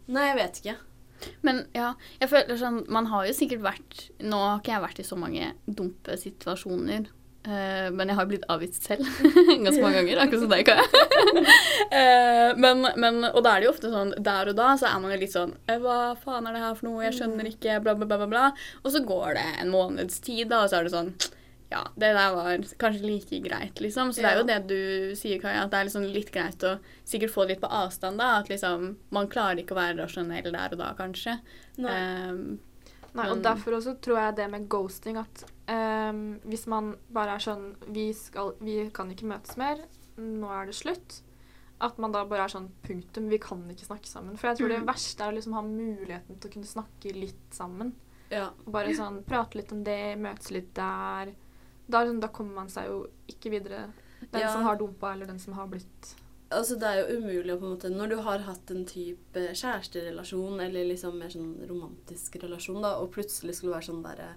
[0.10, 0.76] Nei, jeg vet ikke.
[1.44, 1.90] Men ja,
[2.22, 5.18] jeg føler sånn Man har jo sikkert vært Nå har ikke jeg vært i så
[5.20, 7.10] mange dumpe situasjoner.
[7.48, 9.08] Eh, men jeg har blitt avvist selv
[9.66, 10.22] ganske mange ganger.
[10.24, 10.86] Akkurat som deg, Kaja.
[11.96, 15.02] uh, men, men, og da er det jo ofte sånn Der og da så er
[15.02, 17.04] man jo litt sånn eh, Hva faen er det her for noe?
[17.08, 17.82] Jeg skjønner ikke.
[17.86, 18.30] Bla, bla, bla.
[18.30, 18.46] bla.
[18.84, 21.14] Og så går det en måneds tid, da, og så er det sånn
[21.70, 24.10] ja, det der var kanskje like greit, liksom.
[24.10, 26.80] Så det er jo det du sier, Kaja, at det er liksom litt greit å
[27.06, 28.40] sikkert få det litt på avstand, da.
[28.40, 31.38] At liksom man klarer ikke å være rasjonell der og da, kanskje.
[31.78, 31.94] Nei.
[31.94, 32.42] Ehm,
[33.18, 37.40] Nei, og derfor også tror jeg det med ghosting at um, hvis man bare er
[37.40, 39.82] sånn vi, skal, vi kan ikke møtes mer,
[40.18, 41.22] nå er det slutt.
[41.82, 44.36] At man da bare er sånn punktum, vi kan ikke snakke sammen.
[44.38, 44.88] For jeg tror det Mm.
[44.90, 47.94] verste er å liksom ha muligheten til å kunne snakke litt sammen.
[48.30, 48.50] Ja.
[48.66, 51.32] Og bare sånn prate litt om det, møtes litt der.
[51.90, 53.88] Da, sånn- da kommer man seg jo ikke videre.
[54.32, 54.52] Den Ja.
[54.52, 56.16] som har dumpa, eller den som har blitt
[56.50, 59.42] Altså, det er jo umulig å på en måte Når du har hatt en type
[59.54, 64.32] kjæresterelasjon, eller liksom mer sånn romantisk relasjon, da, og plutselig skulle være sånn derre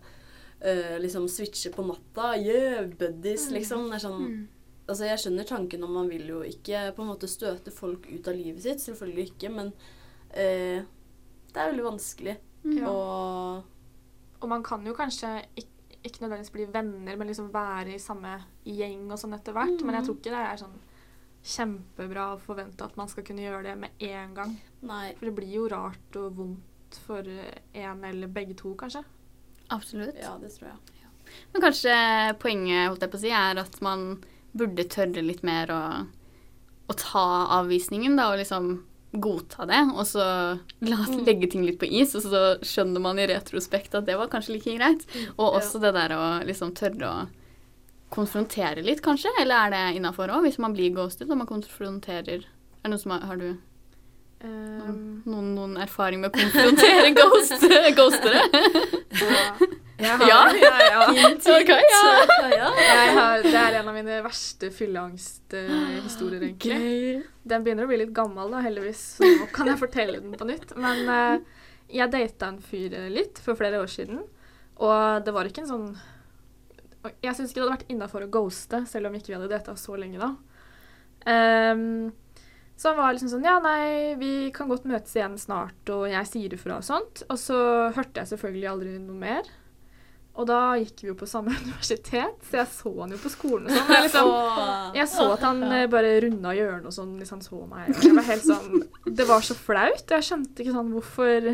[0.60, 2.34] øh, Liksom switche på natta.
[2.36, 3.88] Yeah, buddies, liksom.
[3.88, 4.42] Det er sånn mm.
[4.82, 8.28] Altså, jeg skjønner tanken om man vil jo ikke på en måte støte folk ut
[8.28, 8.82] av livet sitt.
[8.82, 10.82] Selvfølgelig ikke, men øh,
[11.52, 12.34] det er veldig vanskelig.
[12.66, 12.90] Ja.
[12.90, 18.02] Og Og man kan jo kanskje ikke, ikke nødvendigvis bli venner, men liksom være i
[18.02, 18.34] samme
[18.66, 19.84] gjeng og sånn etter hvert.
[19.86, 20.80] Men jeg tror ikke det er sånn
[21.42, 24.54] kjempebra å forvente at man skal kunne gjøre det med en gang.
[24.86, 25.08] Nei.
[25.18, 29.02] For det blir jo rart og vondt for en eller begge to, kanskje.
[29.72, 30.18] Absolutt.
[30.20, 30.98] Ja, det tror jeg.
[31.52, 31.96] Men kanskje
[32.42, 34.06] poenget holdt jeg på å si, er at man
[34.52, 35.82] burde tørre litt mer å,
[36.92, 37.26] å ta
[37.58, 38.72] avvisningen, da, og liksom
[39.12, 40.24] godta det, og så
[40.88, 44.30] la, legge ting litt på is, og så skjønner man i retrospekt at det var
[44.32, 45.04] kanskje like greit.
[45.36, 47.16] Og også det der å liksom tørre å
[48.12, 52.44] konfrontere litt, kanskje, eller er det innafor òg, hvis man blir ghostet og man konfronterer
[52.44, 53.52] Er det noe som har, har du
[54.42, 57.62] Um, noen, noen erfaring med å konfrontere ghost,
[57.94, 58.42] ghostere?
[59.22, 59.44] ja.
[60.02, 60.16] Ja.
[60.18, 61.02] ja, ja.
[61.94, 62.48] Ja.
[62.50, 62.70] ja.
[63.14, 67.20] Har, det er en av mine verste fylleangsthistorier, egentlig.
[67.52, 70.48] Den begynner å bli litt gammel, da, heldigvis, så nå kan jeg fortelle den på
[70.48, 70.74] nytt.
[70.74, 71.62] Men eh,
[72.00, 74.24] jeg data en fyr litt for flere år siden,
[74.82, 75.86] og det var ikke en sånn
[77.02, 79.74] Jeg syns ikke det hadde vært innafor å ghoste, selv om ikke vi hadde data
[79.78, 80.32] så lenge da.
[81.22, 82.12] Um,
[82.78, 86.30] så han var liksom sånn Ja, nei, vi kan godt møtes igjen snart, og jeg
[86.30, 87.24] sier ifra og sånt.
[87.30, 87.58] Og så
[87.94, 89.50] hørte jeg selvfølgelig aldri noe mer.
[90.32, 93.68] Og da gikk vi jo på samme universitet, så jeg så han jo på skolen
[93.68, 93.92] og sånn.
[93.92, 94.30] Jeg, liksom,
[95.00, 97.90] jeg så at han eh, bare runda hjørnet og sånn hvis han så meg.
[97.92, 98.86] Og jeg var helt sånn
[99.18, 100.06] Det var så flaut.
[100.16, 101.50] Jeg skjønte ikke sånn hvorfor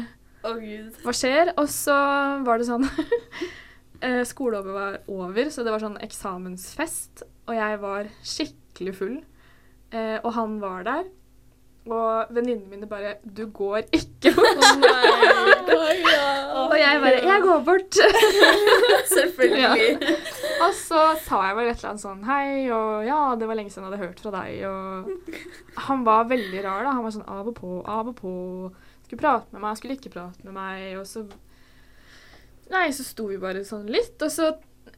[1.03, 1.53] Hva skjer?
[1.59, 1.97] Og så
[2.47, 2.87] var det sånn
[4.05, 7.25] eh, Skoleåret var over, så det var sånn eksamensfest.
[7.49, 9.17] Og jeg var skikkelig full.
[9.91, 11.05] Eh, og han var der.
[11.89, 14.61] Og venninnene mine bare 'Du går ikke bort'.
[16.69, 17.99] og jeg bare 'Jeg går bort'.
[19.17, 19.99] Selvfølgelig.
[20.61, 23.71] Og så sa jeg vel et eller annet sånn Hei, og ja, det var lenge
[23.71, 25.05] siden jeg hadde hørt fra deg, og
[25.89, 26.91] Han var veldig rar, da.
[26.93, 28.71] Han var sånn av og på, av og på.
[29.07, 31.25] Skulle prate med meg, skulle ikke prate med meg, og så
[32.73, 34.51] Nei, så sto vi bare sånn litt, og så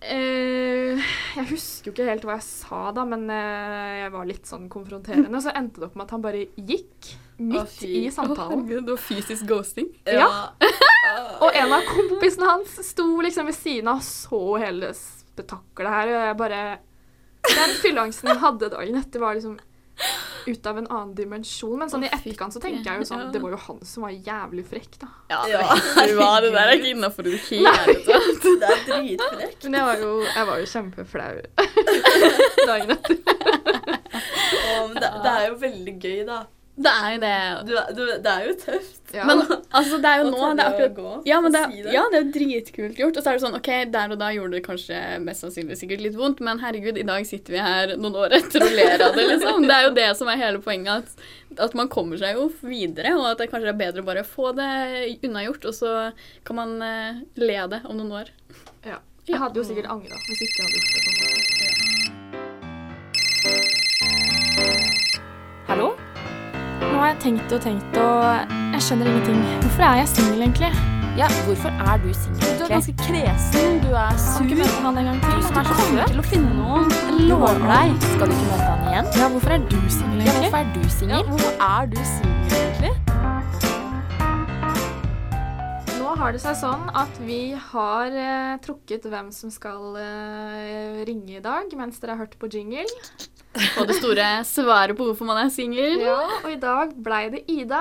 [0.03, 0.99] eh,
[1.37, 4.69] Jeg husker jo ikke helt hva jeg sa da, men eh, jeg var litt sånn
[4.73, 5.33] konfronterende.
[5.37, 7.93] Og så endte det opp med at han bare gikk midt fy.
[8.05, 8.67] i samtalen.
[8.67, 9.89] Herregud, det var fysisk ghosting.
[10.09, 10.29] Ja.
[11.45, 16.11] Og en av kompisene hans sto liksom ved siden av og så hele spetakkelet her,
[16.13, 16.61] og jeg bare
[17.49, 19.57] Den fylleangsten jeg hadde dagen etter, var liksom
[20.47, 21.77] ut av en annen dimensjon.
[21.81, 23.31] Men sånn i etterkant så tenker jeg jo sånn ja.
[23.35, 25.11] Det var jo han som var jævlig frekk, da.
[25.33, 27.75] Ja, det, var, det der er ikke innafor det hele
[28.07, 28.47] tatt.
[28.47, 29.59] Det er dritfrekk.
[29.67, 31.35] Men jeg var jo, jeg var jo kjempeflau
[32.71, 33.21] dagen etter.
[34.71, 36.41] Og det, det er jo veldig gøy, da.
[36.81, 37.37] Det er jo det.
[37.69, 39.01] Du, du, det er jo tøft.
[39.13, 39.25] Ja.
[39.29, 41.93] Men altså, det er jo nå det er akkurat gå ja, men det, si det.
[41.93, 43.17] ja, det er jo dritkult gjort.
[43.19, 46.05] Og så er det sånn, ok, der og da gjorde det kanskje mest sannsynlig sikkert
[46.05, 49.13] litt vondt, men herregud, i dag sitter vi her noen år etter og ler av
[49.19, 49.67] det, liksom.
[49.67, 51.09] Det er jo det som er hele poenget, at,
[51.69, 54.47] at man kommer seg jo videre, og at det kanskje er bedre å bare få
[54.57, 54.71] det
[55.21, 55.91] unnagjort, og så
[56.49, 58.29] kan man uh, le av det om noen år.
[58.87, 58.99] Ja.
[59.29, 61.01] Jeg hadde jo sikkert angra hvis ikke jeg hadde gjort det.
[61.05, 61.91] på en måte.
[65.69, 66.10] Hallo?
[66.81, 68.25] Nå har jeg tenkt og tenkt, og
[68.75, 69.41] jeg skjønner ingenting.
[69.65, 70.71] Hvorfor er jeg singel, egentlig?
[71.19, 74.39] Ja, hvorfor er du singel, Du er ganske kresen, du er sur.
[74.39, 75.31] Kan ikke møte han en gang til.
[75.31, 76.87] Han er så kommer til å finne noen.
[76.95, 77.97] Jeg lover deg.
[78.15, 79.11] Skal du ikke møte han igjen?
[79.21, 81.25] Ja, hvorfor er du singel, Ja, hvorfor er du Ja, singel?
[81.33, 82.95] hvorfor er du singel, egentlig?
[86.01, 87.41] Nå har det seg sånn at vi
[87.71, 92.49] har eh, trukket hvem som skal eh, ringe i dag, mens dere har hørt på
[92.51, 92.87] jingle.
[93.51, 95.99] Og det store svaret på hvorfor man er singel.
[96.05, 97.81] Ja, og i dag blei det Ida.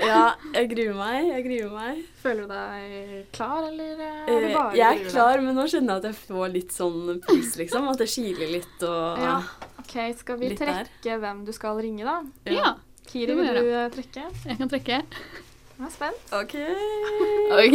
[0.00, 0.22] Ja,
[0.54, 1.28] jeg gruer meg.
[1.28, 2.00] Jeg gruer meg.
[2.22, 5.66] Føler du deg klar, eller eh, er Eh, det bare jeg er klar, men nå
[5.68, 7.88] kjenner jeg at jeg får litt sånn puls, liksom.
[7.92, 9.38] At det kiler litt og Ja.
[9.84, 11.20] OK, skal vi trekke der.
[11.22, 12.20] hvem du skal ringe, da?
[12.50, 12.74] Ja,
[13.06, 14.30] Kiri, vil du eh, trekke?
[14.48, 15.02] jeg kan trekke.
[15.76, 16.30] Jeg er spent.
[16.32, 16.54] OK.
[17.52, 17.74] Ok,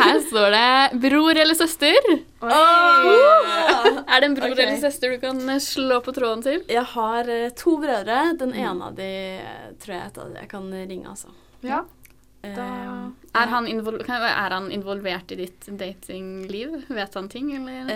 [0.00, 2.06] her står det bror eller søster.
[2.40, 3.88] Åh!
[4.08, 4.62] Er det en bror okay.
[4.64, 6.62] eller søster du kan eh, slå på tråden til?
[6.72, 8.22] Jeg har eh, to brødre.
[8.40, 9.10] Den ene av de
[9.42, 11.34] eh, tror jeg jeg kan ringe, altså.
[11.64, 11.82] Ja,
[12.56, 12.66] da
[13.34, 16.76] Er han, er han involvert i ditt datingliv?
[16.88, 17.88] Vet han ting, eller?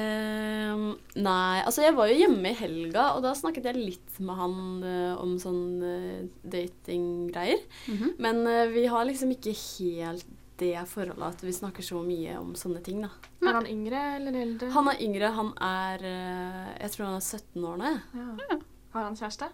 [0.72, 4.40] Um, nei, altså jeg var jo hjemme i helga, og da snakket jeg litt med
[4.40, 7.62] han uh, om sånn uh, datinggreier.
[7.92, 8.16] Mhm.
[8.18, 10.26] Men uh, vi har liksom ikke helt
[10.58, 13.12] det forholdet at vi snakker så mye om sånne ting, da.
[13.46, 14.70] Er han yngre eller eldre?
[14.74, 17.92] Han er yngre, han er eh, Jeg tror han er 17 år nå.
[18.18, 18.58] Ja.
[18.96, 19.50] Har han kjæreste?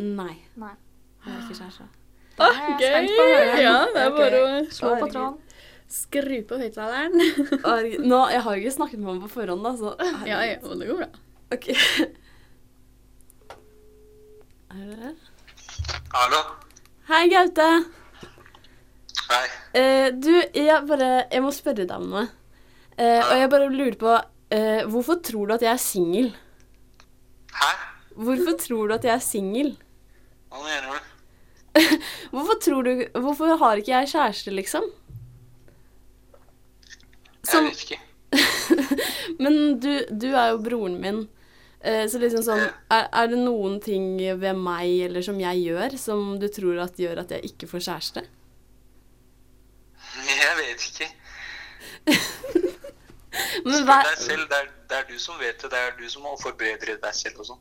[0.00, 0.34] Nei.
[0.60, 0.74] Nei.
[1.26, 1.88] Han er ikke kjæreste.
[2.40, 2.48] Da
[2.80, 2.86] gøy!
[2.86, 3.38] spent på å.
[3.60, 5.38] Ja, det er bare å Slå på tråden.
[5.90, 7.12] skru på høyttaleren.
[8.10, 9.94] Nå, jeg har jo ikke snakket med ham på forhånd, da, så
[10.28, 11.10] Ja, ja, det går bra.
[11.52, 11.66] Ok.
[14.70, 15.14] Er du der?
[16.14, 16.40] Hallo?
[17.10, 17.66] Hei, Gaute.
[19.30, 19.46] Hei.
[19.78, 22.24] Eh, du, jeg bare Jeg må spørre deg om noe.
[22.96, 24.10] Eh, og jeg bare lurer på
[24.54, 26.30] eh, Hvorfor tror du at jeg er singel?
[27.54, 27.70] Hæ?
[28.18, 29.70] Hvorfor tror du at jeg er singel?
[30.50, 31.10] Hva mener du?
[32.32, 34.86] Hvorfor tror du Hvorfor har ikke jeg kjæreste, liksom?
[37.50, 38.00] Jeg vet ikke.
[39.42, 41.22] men du, du er jo broren min.
[41.80, 42.60] Eh, så liksom sånn
[42.92, 47.00] er, er det noen ting ved meg eller som jeg gjør, som du tror at
[47.00, 48.26] gjør at jeg ikke får kjæreste?
[50.30, 51.06] Jeg vet ikke.
[53.64, 54.46] Men Spør deg selv.
[54.50, 55.70] Det er, det er du som vet det.
[55.70, 57.60] Det er du som må forbedre deg selv og sånn.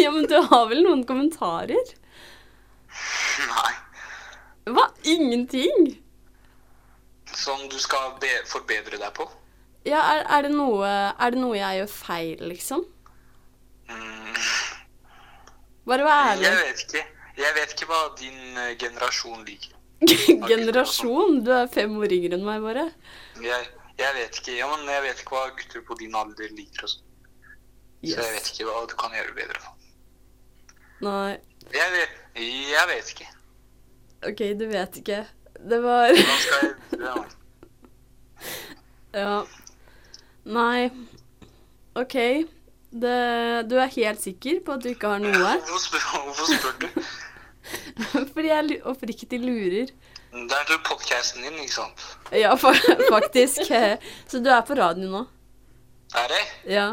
[0.00, 1.94] Ja, men du har vel noen kommentarer?
[3.48, 3.74] Nei.
[4.74, 4.84] Hva?
[5.08, 5.88] Ingenting?
[7.38, 9.26] Som du skal be forbedre deg på.
[9.86, 12.82] Ja, er, er, det noe, er det noe jeg gjør feil, liksom?
[13.88, 14.34] Mm,
[15.88, 16.50] Bare vær jeg ærlig.
[16.66, 17.04] vet ikke.
[17.38, 19.74] Jeg vet ikke hva din eh, generasjon liker.
[20.50, 21.38] Generasjon?
[21.46, 22.84] Du er fem år yngre enn meg, bare.
[23.42, 24.56] Jeg, jeg vet ikke.
[24.58, 27.04] Ja, men jeg vet ikke hva gutter på din alder liker og sånn.
[28.04, 29.72] Så jeg vet ikke hva du kan gjøre bedre.
[31.04, 31.38] Nei,
[31.72, 33.28] Jeg vet, jeg vet ikke.
[34.28, 35.18] OK, du vet ikke.
[35.70, 37.14] Det var Hvordan skal jeg ja.
[39.20, 39.36] Ja.
[40.44, 40.90] Nei.
[41.98, 42.16] OK.
[42.88, 43.14] Det,
[43.70, 45.32] du er helt sikker på at du ikke har noe?
[45.68, 46.88] Hvorfor spør, hvorfor spør du?
[48.34, 49.90] Fordi jeg oppriktig lurer.
[50.32, 52.04] Det er til podcasten din, ikke sant?
[52.36, 52.72] Ja, fa
[53.08, 53.70] faktisk.
[54.28, 55.22] Så du er på radio nå?
[56.16, 56.42] Er det?
[56.68, 56.88] Ja.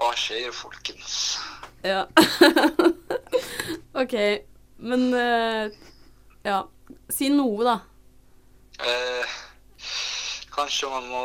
[0.00, 1.38] Hva skjer, folkens?
[1.82, 2.06] Ja.
[4.02, 4.14] OK.
[4.76, 5.70] Men eh,
[6.44, 6.62] Ja.
[7.10, 7.76] Si noe, da.
[8.80, 9.34] Eh,
[10.54, 11.22] kanskje man må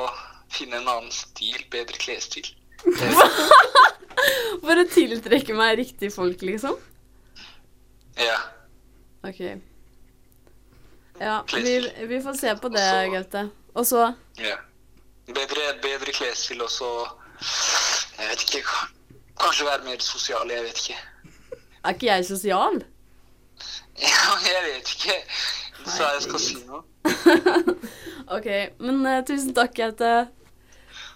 [0.53, 2.47] finne en annen stil, bedre klesstil.
[4.65, 6.77] For å tiltrekke meg riktige folk, liksom?
[8.19, 8.37] Ja.
[9.25, 9.41] OK.
[11.21, 11.75] Ja, vi,
[12.11, 13.45] vi får se på det, Gaute.
[13.75, 14.01] Og så
[14.41, 14.57] ja.
[15.25, 16.89] Bedre, bedre klesstil og så
[18.19, 18.61] Jeg vet ikke.
[18.67, 18.91] ka-
[19.41, 20.97] Kanskje være mer sosial, jeg vet ikke.
[21.83, 22.83] Er ikke jeg sosial?
[23.95, 25.13] Ja, jeg vet ikke.
[25.77, 26.81] Du sa jeg skal si noe.
[28.35, 28.47] OK.
[28.83, 30.09] Men uh, tusen takk, Gaute.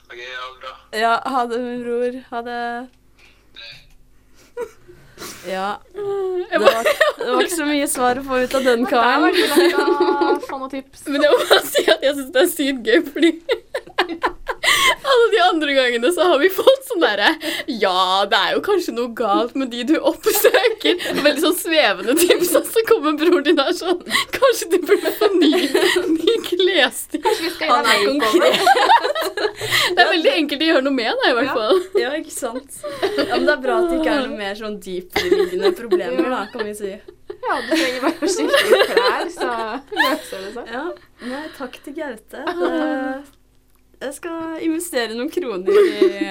[0.08, 0.72] Ok, ja, bra.
[0.96, 2.16] Ja, ha det, min bror.
[2.30, 2.62] Ha det.
[5.48, 5.76] Ja.
[6.52, 9.28] Det var, det var ikke så mye svar å få ut av den var karen.
[9.28, 11.06] det greit å få noen tips.
[11.08, 13.32] Men jeg må bare si at jeg syns det er sykt gøy, fordi
[15.14, 17.30] alle de andre gangene så har vi fått sånn derre
[17.82, 21.00] Ja, det er jo kanskje noe galt med de du oppsøker.
[21.24, 24.02] Veldig sånn svevende tips, og så kommer broren din her sånn
[24.36, 25.52] Kanskje du burde få ny,
[26.16, 27.24] ny klesstil.
[27.70, 28.60] Han er konkret.
[29.90, 31.80] Det er veldig enkelt å gjøre noe med da, i hvert fall.
[32.00, 32.78] Ja, ikke sant.
[33.18, 36.42] Ja, men det er bra at det ikke er noe mer sånn dypereliggende problemer, da,
[36.54, 36.92] kan vi si.
[37.40, 39.50] Ja, du trenger bare skifte klær, så
[39.96, 40.72] løser det seg.
[40.76, 40.86] Ja,
[41.30, 42.44] Nei, takk til Gaute.
[42.46, 43.39] Det-
[44.00, 46.30] Jeg skal investere noen kroner i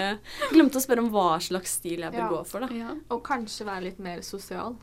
[0.55, 2.29] glemte å spørre om hva slags stil jeg bør Ja.
[2.33, 2.69] gå for, da.
[2.73, 2.95] Ja.
[3.13, 4.77] Og kanskje være litt mer sosial.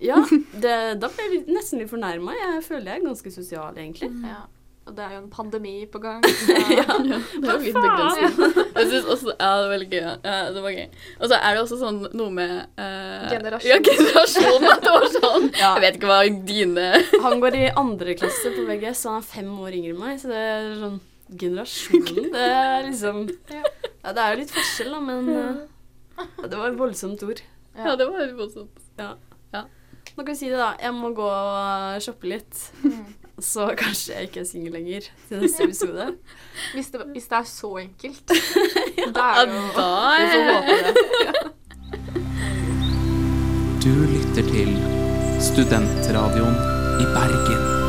[0.00, 0.16] Ja,
[0.64, 2.32] det, Da ble jeg nesten litt fornærma.
[2.38, 4.08] Jeg føler jeg er ganske sosial, egentlig.
[4.24, 4.46] Ja.
[4.82, 6.24] Og det er jo en pandemi på gang.
[6.72, 6.96] Ja.
[6.98, 8.64] Det er jo litt begrensende.
[8.80, 10.00] Jeg synes også, ja, det var veldig gøy.
[10.00, 10.14] Ja.
[10.24, 10.86] Ja, det var gøy.
[11.20, 13.68] Og så er det også sånn noe med uh, Generasjon.
[13.68, 14.66] Ja, generasjon.
[14.72, 15.46] At det var sånn.
[15.60, 15.68] Ja.
[15.76, 16.18] Jeg vet ikke hva
[16.48, 16.88] dine
[17.28, 20.18] Han går i andre klasse på VGS, så han er fem år yngre enn meg.
[20.24, 20.98] Så det er sånn
[21.38, 23.62] Generasjonen Det er liksom Ja.
[24.02, 27.42] Ja, det er jo litt forskjell, da, men ja, Det var et voldsomt ord.
[27.76, 28.82] Ja, det var veldig voldsomt.
[30.12, 30.74] Nå kan vi si det, da.
[30.82, 32.58] Jeg må gå og shoppe litt.
[32.84, 33.14] Mm.
[33.42, 36.08] Så kanskje jeg ikke er singel lenger til neste episode.
[36.74, 38.34] Hvis, det, hvis det er så enkelt,
[39.16, 39.88] da er det jo da
[40.20, 40.92] Vi får håpe det.
[43.82, 44.74] Du lytter til
[45.42, 46.56] Studentradioen
[47.02, 47.81] i Bergen.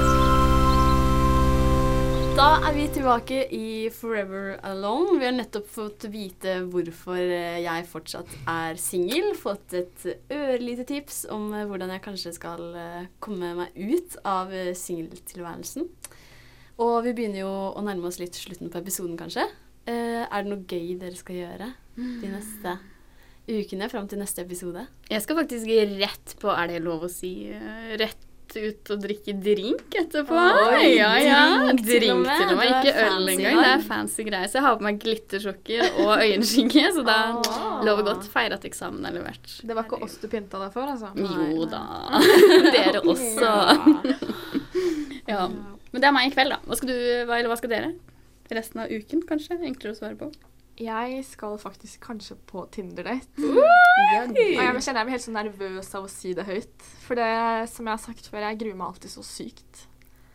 [2.33, 5.19] Da er vi tilbake i Forever Alone.
[5.21, 9.35] Vi har nettopp fått vite hvorfor eh, jeg fortsatt er singel.
[9.37, 14.49] Fått et ørlite tips om eh, hvordan jeg kanskje skal eh, komme meg ut av
[14.49, 15.85] singeltilværelsen.
[16.81, 19.45] Og vi begynner jo å nærme oss litt slutten på episoden, kanskje.
[19.85, 21.69] Er det noe gøy dere skal gjøre
[21.99, 22.77] de neste
[23.45, 24.87] ukene fram til neste episode?
[25.05, 25.69] Jeg skal faktisk
[26.01, 27.35] rett på Er det lov å si?
[28.01, 28.25] Rett
[28.61, 30.37] ut og drikke drink etterpå.
[30.69, 31.39] Oi, ja, ja.
[31.71, 32.69] drink Drink til og med.
[32.69, 33.59] Ikke øl engang.
[33.63, 34.47] Det er fancy greier.
[34.51, 37.83] Så jeg har på meg glittersjokker og øyenskygge, så da Ah.
[37.85, 38.27] lover godt.
[38.33, 39.55] Feire at eksamen er levert.
[39.63, 41.11] Det var ikke oss du pynta deg for, altså.
[41.17, 41.83] Jo da.
[42.77, 43.53] Dere også.
[45.27, 45.47] Ja.
[45.93, 46.57] Men det er meg i kveld, da.
[46.67, 46.95] Hva skal du,
[47.27, 47.91] hva, eller hva skal dere?
[48.53, 49.55] Resten av uken, kanskje?
[49.63, 50.27] Enklere å svare på.
[50.79, 53.29] Jeg skal faktisk kanskje på Tinder-date.
[53.37, 56.85] Ja, Og jeg kjenner jeg blir helt så nervøs av å si det høyt.
[57.05, 59.83] For det, som jeg har sagt før, jeg gruer meg alltid så sykt.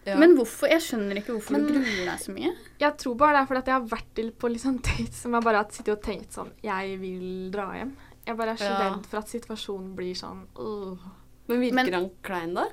[0.06, 0.14] Ja.
[0.16, 0.70] Men hvorfor?
[0.70, 2.52] Jeg skjønner ikke hvorfor Men- du gruer deg så mye.
[2.80, 5.34] Jeg tror bare det er fordi at jeg har vært til på liksom dates som
[5.34, 7.92] jeg bare har sittet og tenkt sånn Jeg vil dra hjem.
[8.26, 8.94] Jeg bare er så Ja.
[9.02, 10.98] for at situasjonen blir sånn øh,
[11.48, 12.64] Men virker Men- han klein, da?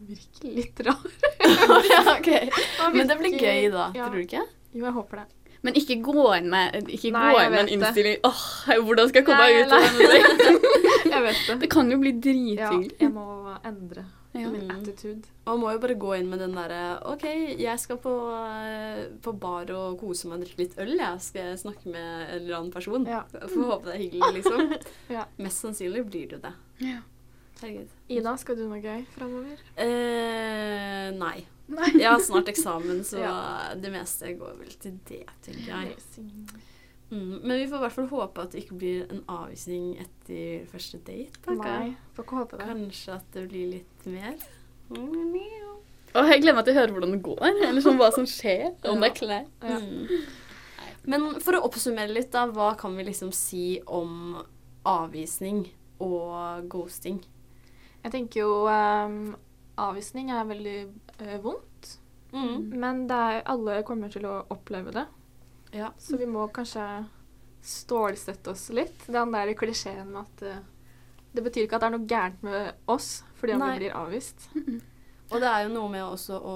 [0.00, 0.96] Virker litt rar.
[1.90, 2.30] ja, ok.
[2.48, 3.90] Virker, Men det blir gøy, da.
[3.94, 4.06] Ja.
[4.08, 4.46] Tror du ikke?
[4.72, 5.26] Jo, jeg håper det.
[5.62, 7.74] Men ikke gå inn med, ikke Nei, gå inn med en vet det.
[7.76, 8.44] innstilling åh,
[8.86, 10.78] hvordan skal jeg komme meg ut av denne?
[11.10, 11.54] Jeg vet det.
[11.64, 12.10] Det kan jo bli
[12.56, 12.70] Ja,
[13.00, 13.24] jeg må
[13.66, 14.48] endre Ja.
[14.48, 15.18] min attitude.
[15.18, 15.28] attitude.
[15.46, 17.24] Man må jo bare gå inn med den derre OK,
[17.58, 20.92] jeg skal på, eh, på bar og kose meg og drikke litt øl.
[21.00, 23.04] Jeg skal snakke med en eller annen person.
[23.10, 23.24] Ja.
[23.32, 24.74] Får håpe det er hyggelig, liksom.
[25.16, 25.24] Ja.
[25.38, 26.54] Mest sannsynlig blir det jo det.
[26.78, 27.00] Ja.
[27.60, 27.88] Herregud.
[28.08, 29.58] Ida, skal du noe gøy framover?
[29.76, 31.40] Eh, nei.
[32.00, 33.22] Jeg har snart eksamen, så
[33.80, 35.96] det meste går vel til det, tenker jeg.
[37.10, 40.66] Mm, men vi får i hvert fall håpe at det ikke blir en avvisning etter
[40.70, 41.40] første date.
[41.46, 41.56] da.
[41.58, 42.68] Nei, får ikke håpe det.
[42.70, 44.36] Kanskje at det blir litt mer.
[44.94, 45.72] Mm, ja.
[46.10, 48.70] Og jeg gleder meg til å høre hvordan det går, eller sånn hva som skjer,
[48.90, 49.66] om det er kleint.
[49.66, 49.80] Ja.
[49.82, 50.30] Mm.
[51.10, 54.40] Men for å oppsummere litt, da, hva kan vi liksom si om
[54.86, 55.64] avvisning
[56.02, 57.22] og ghosting?
[58.04, 59.32] Jeg tenker jo um,
[59.80, 60.76] avvisning er veldig
[61.42, 61.96] vondt.
[62.32, 62.70] Mm.
[62.80, 65.06] Men det er, alle kommer til å oppleve det.
[65.76, 65.92] Ja.
[65.98, 66.84] Så vi må kanskje
[67.62, 69.06] stålsette oss litt.
[69.06, 70.62] Den der klisjeen med at uh,
[71.32, 73.74] det betyr ikke at det er noe gærent med oss fordi om Nei.
[73.74, 74.48] vi blir avvist.
[75.30, 76.54] Og det er jo noe med også å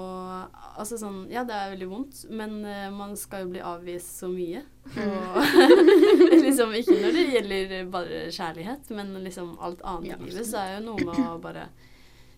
[0.75, 4.27] Altså sånn Ja, det er veldig vondt, men uh, man skal jo bli avvist så
[4.31, 4.65] mye.
[4.99, 5.37] Og
[6.45, 10.59] liksom ikke når det gjelder bare kjærlighet, men liksom alt annet Ja, i livet, så
[10.61, 11.69] er jo noe med å bare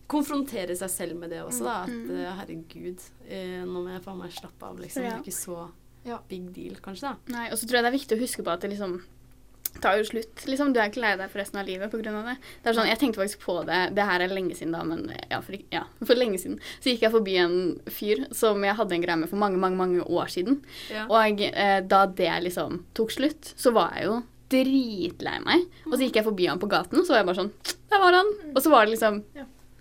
[0.07, 1.75] konfrontere seg selv med det også, da.
[1.83, 5.03] At eh, herregud, eh, nå må jeg faen meg slappe av, liksom.
[5.03, 5.69] Det er ikke så
[6.07, 6.19] Ja.
[6.29, 7.15] big deal, kanskje, da.
[7.33, 9.01] Nei, og så tror jeg det er viktig å huske på at det liksom
[9.81, 10.45] tar jo slutt.
[10.47, 11.99] Liksom, du er ikke lei deg for resten av livet pga.
[12.25, 12.37] det.
[12.63, 15.11] Det er sånn, Jeg tenkte faktisk på det Det her er lenge siden, da, men
[15.29, 16.59] ja for, ja, for lenge siden.
[16.79, 19.77] Så gikk jeg forbi en fyr som jeg hadde en greie med for mange, mange,
[19.77, 20.63] mange år siden.
[20.89, 21.05] Ja.
[21.11, 25.67] Og eh, da det liksom tok slutt, så var jeg jo dritlei meg.
[25.85, 27.53] Og så gikk jeg forbi han på gaten, så var jeg bare sånn
[27.91, 28.33] Der var han!
[28.55, 29.21] Og så var det liksom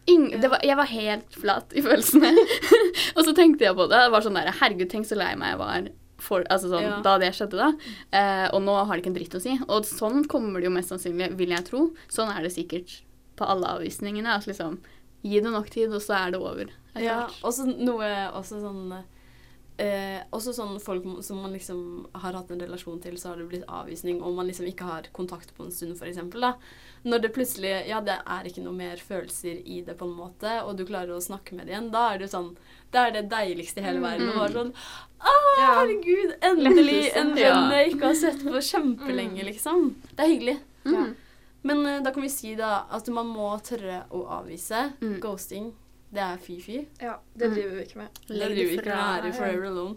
[0.07, 2.31] ing, det var, Jeg var helt flat i følelsene.
[3.17, 3.99] og så tenkte jeg på det.
[4.07, 5.89] Det var sånn der Herregud, tenk så lei meg jeg var
[6.27, 7.01] for, altså sånn, Ja.
[7.05, 7.71] da det skjedde, da.
[8.17, 9.57] Eh, og nå har det ikke en dritt å si.
[9.69, 11.83] Og sånn kommer det jo mest sannsynlig, vil jeg tro.
[12.09, 13.03] Sånn er det sikkert
[13.37, 14.37] på alle avvisningene.
[14.39, 14.79] At liksom
[15.27, 16.69] Gi det nok tid, og så er det over.
[17.03, 18.93] Ja, også noe også sånn
[19.83, 21.81] eh, også sånn folk som man liksom
[22.17, 25.09] har hatt en relasjon til, så har det blitt avvisning, og man liksom ikke har
[25.17, 25.97] kontakt på en stund,
[26.41, 26.55] da.
[27.07, 30.63] Når det plutselig Ja, det er ikke noe mer følelser i det, på en måte,
[30.65, 32.57] og du klarer å snakke med det igjen, da er det jo sånn
[32.91, 34.33] Det er det deiligste i hele verden.
[34.33, 34.73] Og bare sånn
[35.27, 36.35] Å, herregud!
[36.45, 39.95] Endelig en venn jeg ikke har sett på kjempelenge, liksom.
[40.13, 40.59] Det er hyggelig.
[40.87, 41.07] Ja.
[41.67, 44.93] Men eh, da kan vi si da at man må tørre å avvise.
[45.01, 45.17] Mm.
[45.23, 45.73] Ghosting,
[46.15, 46.79] det er fy-fy.
[47.03, 48.09] ja, det driver vi ikke med.
[48.29, 49.97] Det driver vi ikke med her i Forever Alone.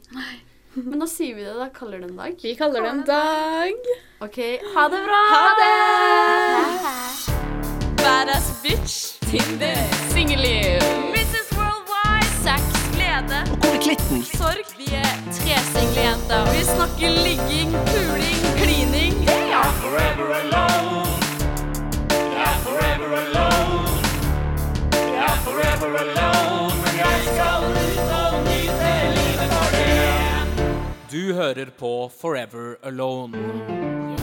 [0.75, 1.67] Men da sier vi det, da.
[1.73, 2.35] Kaller det en dag.
[2.43, 3.73] Vi kaller det en dag.
[4.21, 4.37] OK,
[4.75, 5.21] ha det bra!
[5.33, 5.69] Ha det!
[8.03, 8.97] Badass bitch.
[9.29, 9.79] Tinder.
[10.13, 10.81] Singelliv.
[11.15, 11.49] Mrs.
[11.57, 12.31] Worldwide.
[12.45, 12.61] Sex.
[12.95, 13.39] Glede.
[14.37, 14.65] Sorg.
[14.77, 16.41] Vi er tre single jenter.
[16.53, 19.13] Vi snakker ligging, puling, klining.
[19.81, 20.68] Forever alone.
[25.79, 26.75] Er forever alone.
[26.83, 31.11] Men jeg skal ut og nyte livet for det.
[31.11, 34.18] Du hører på Forever Alone.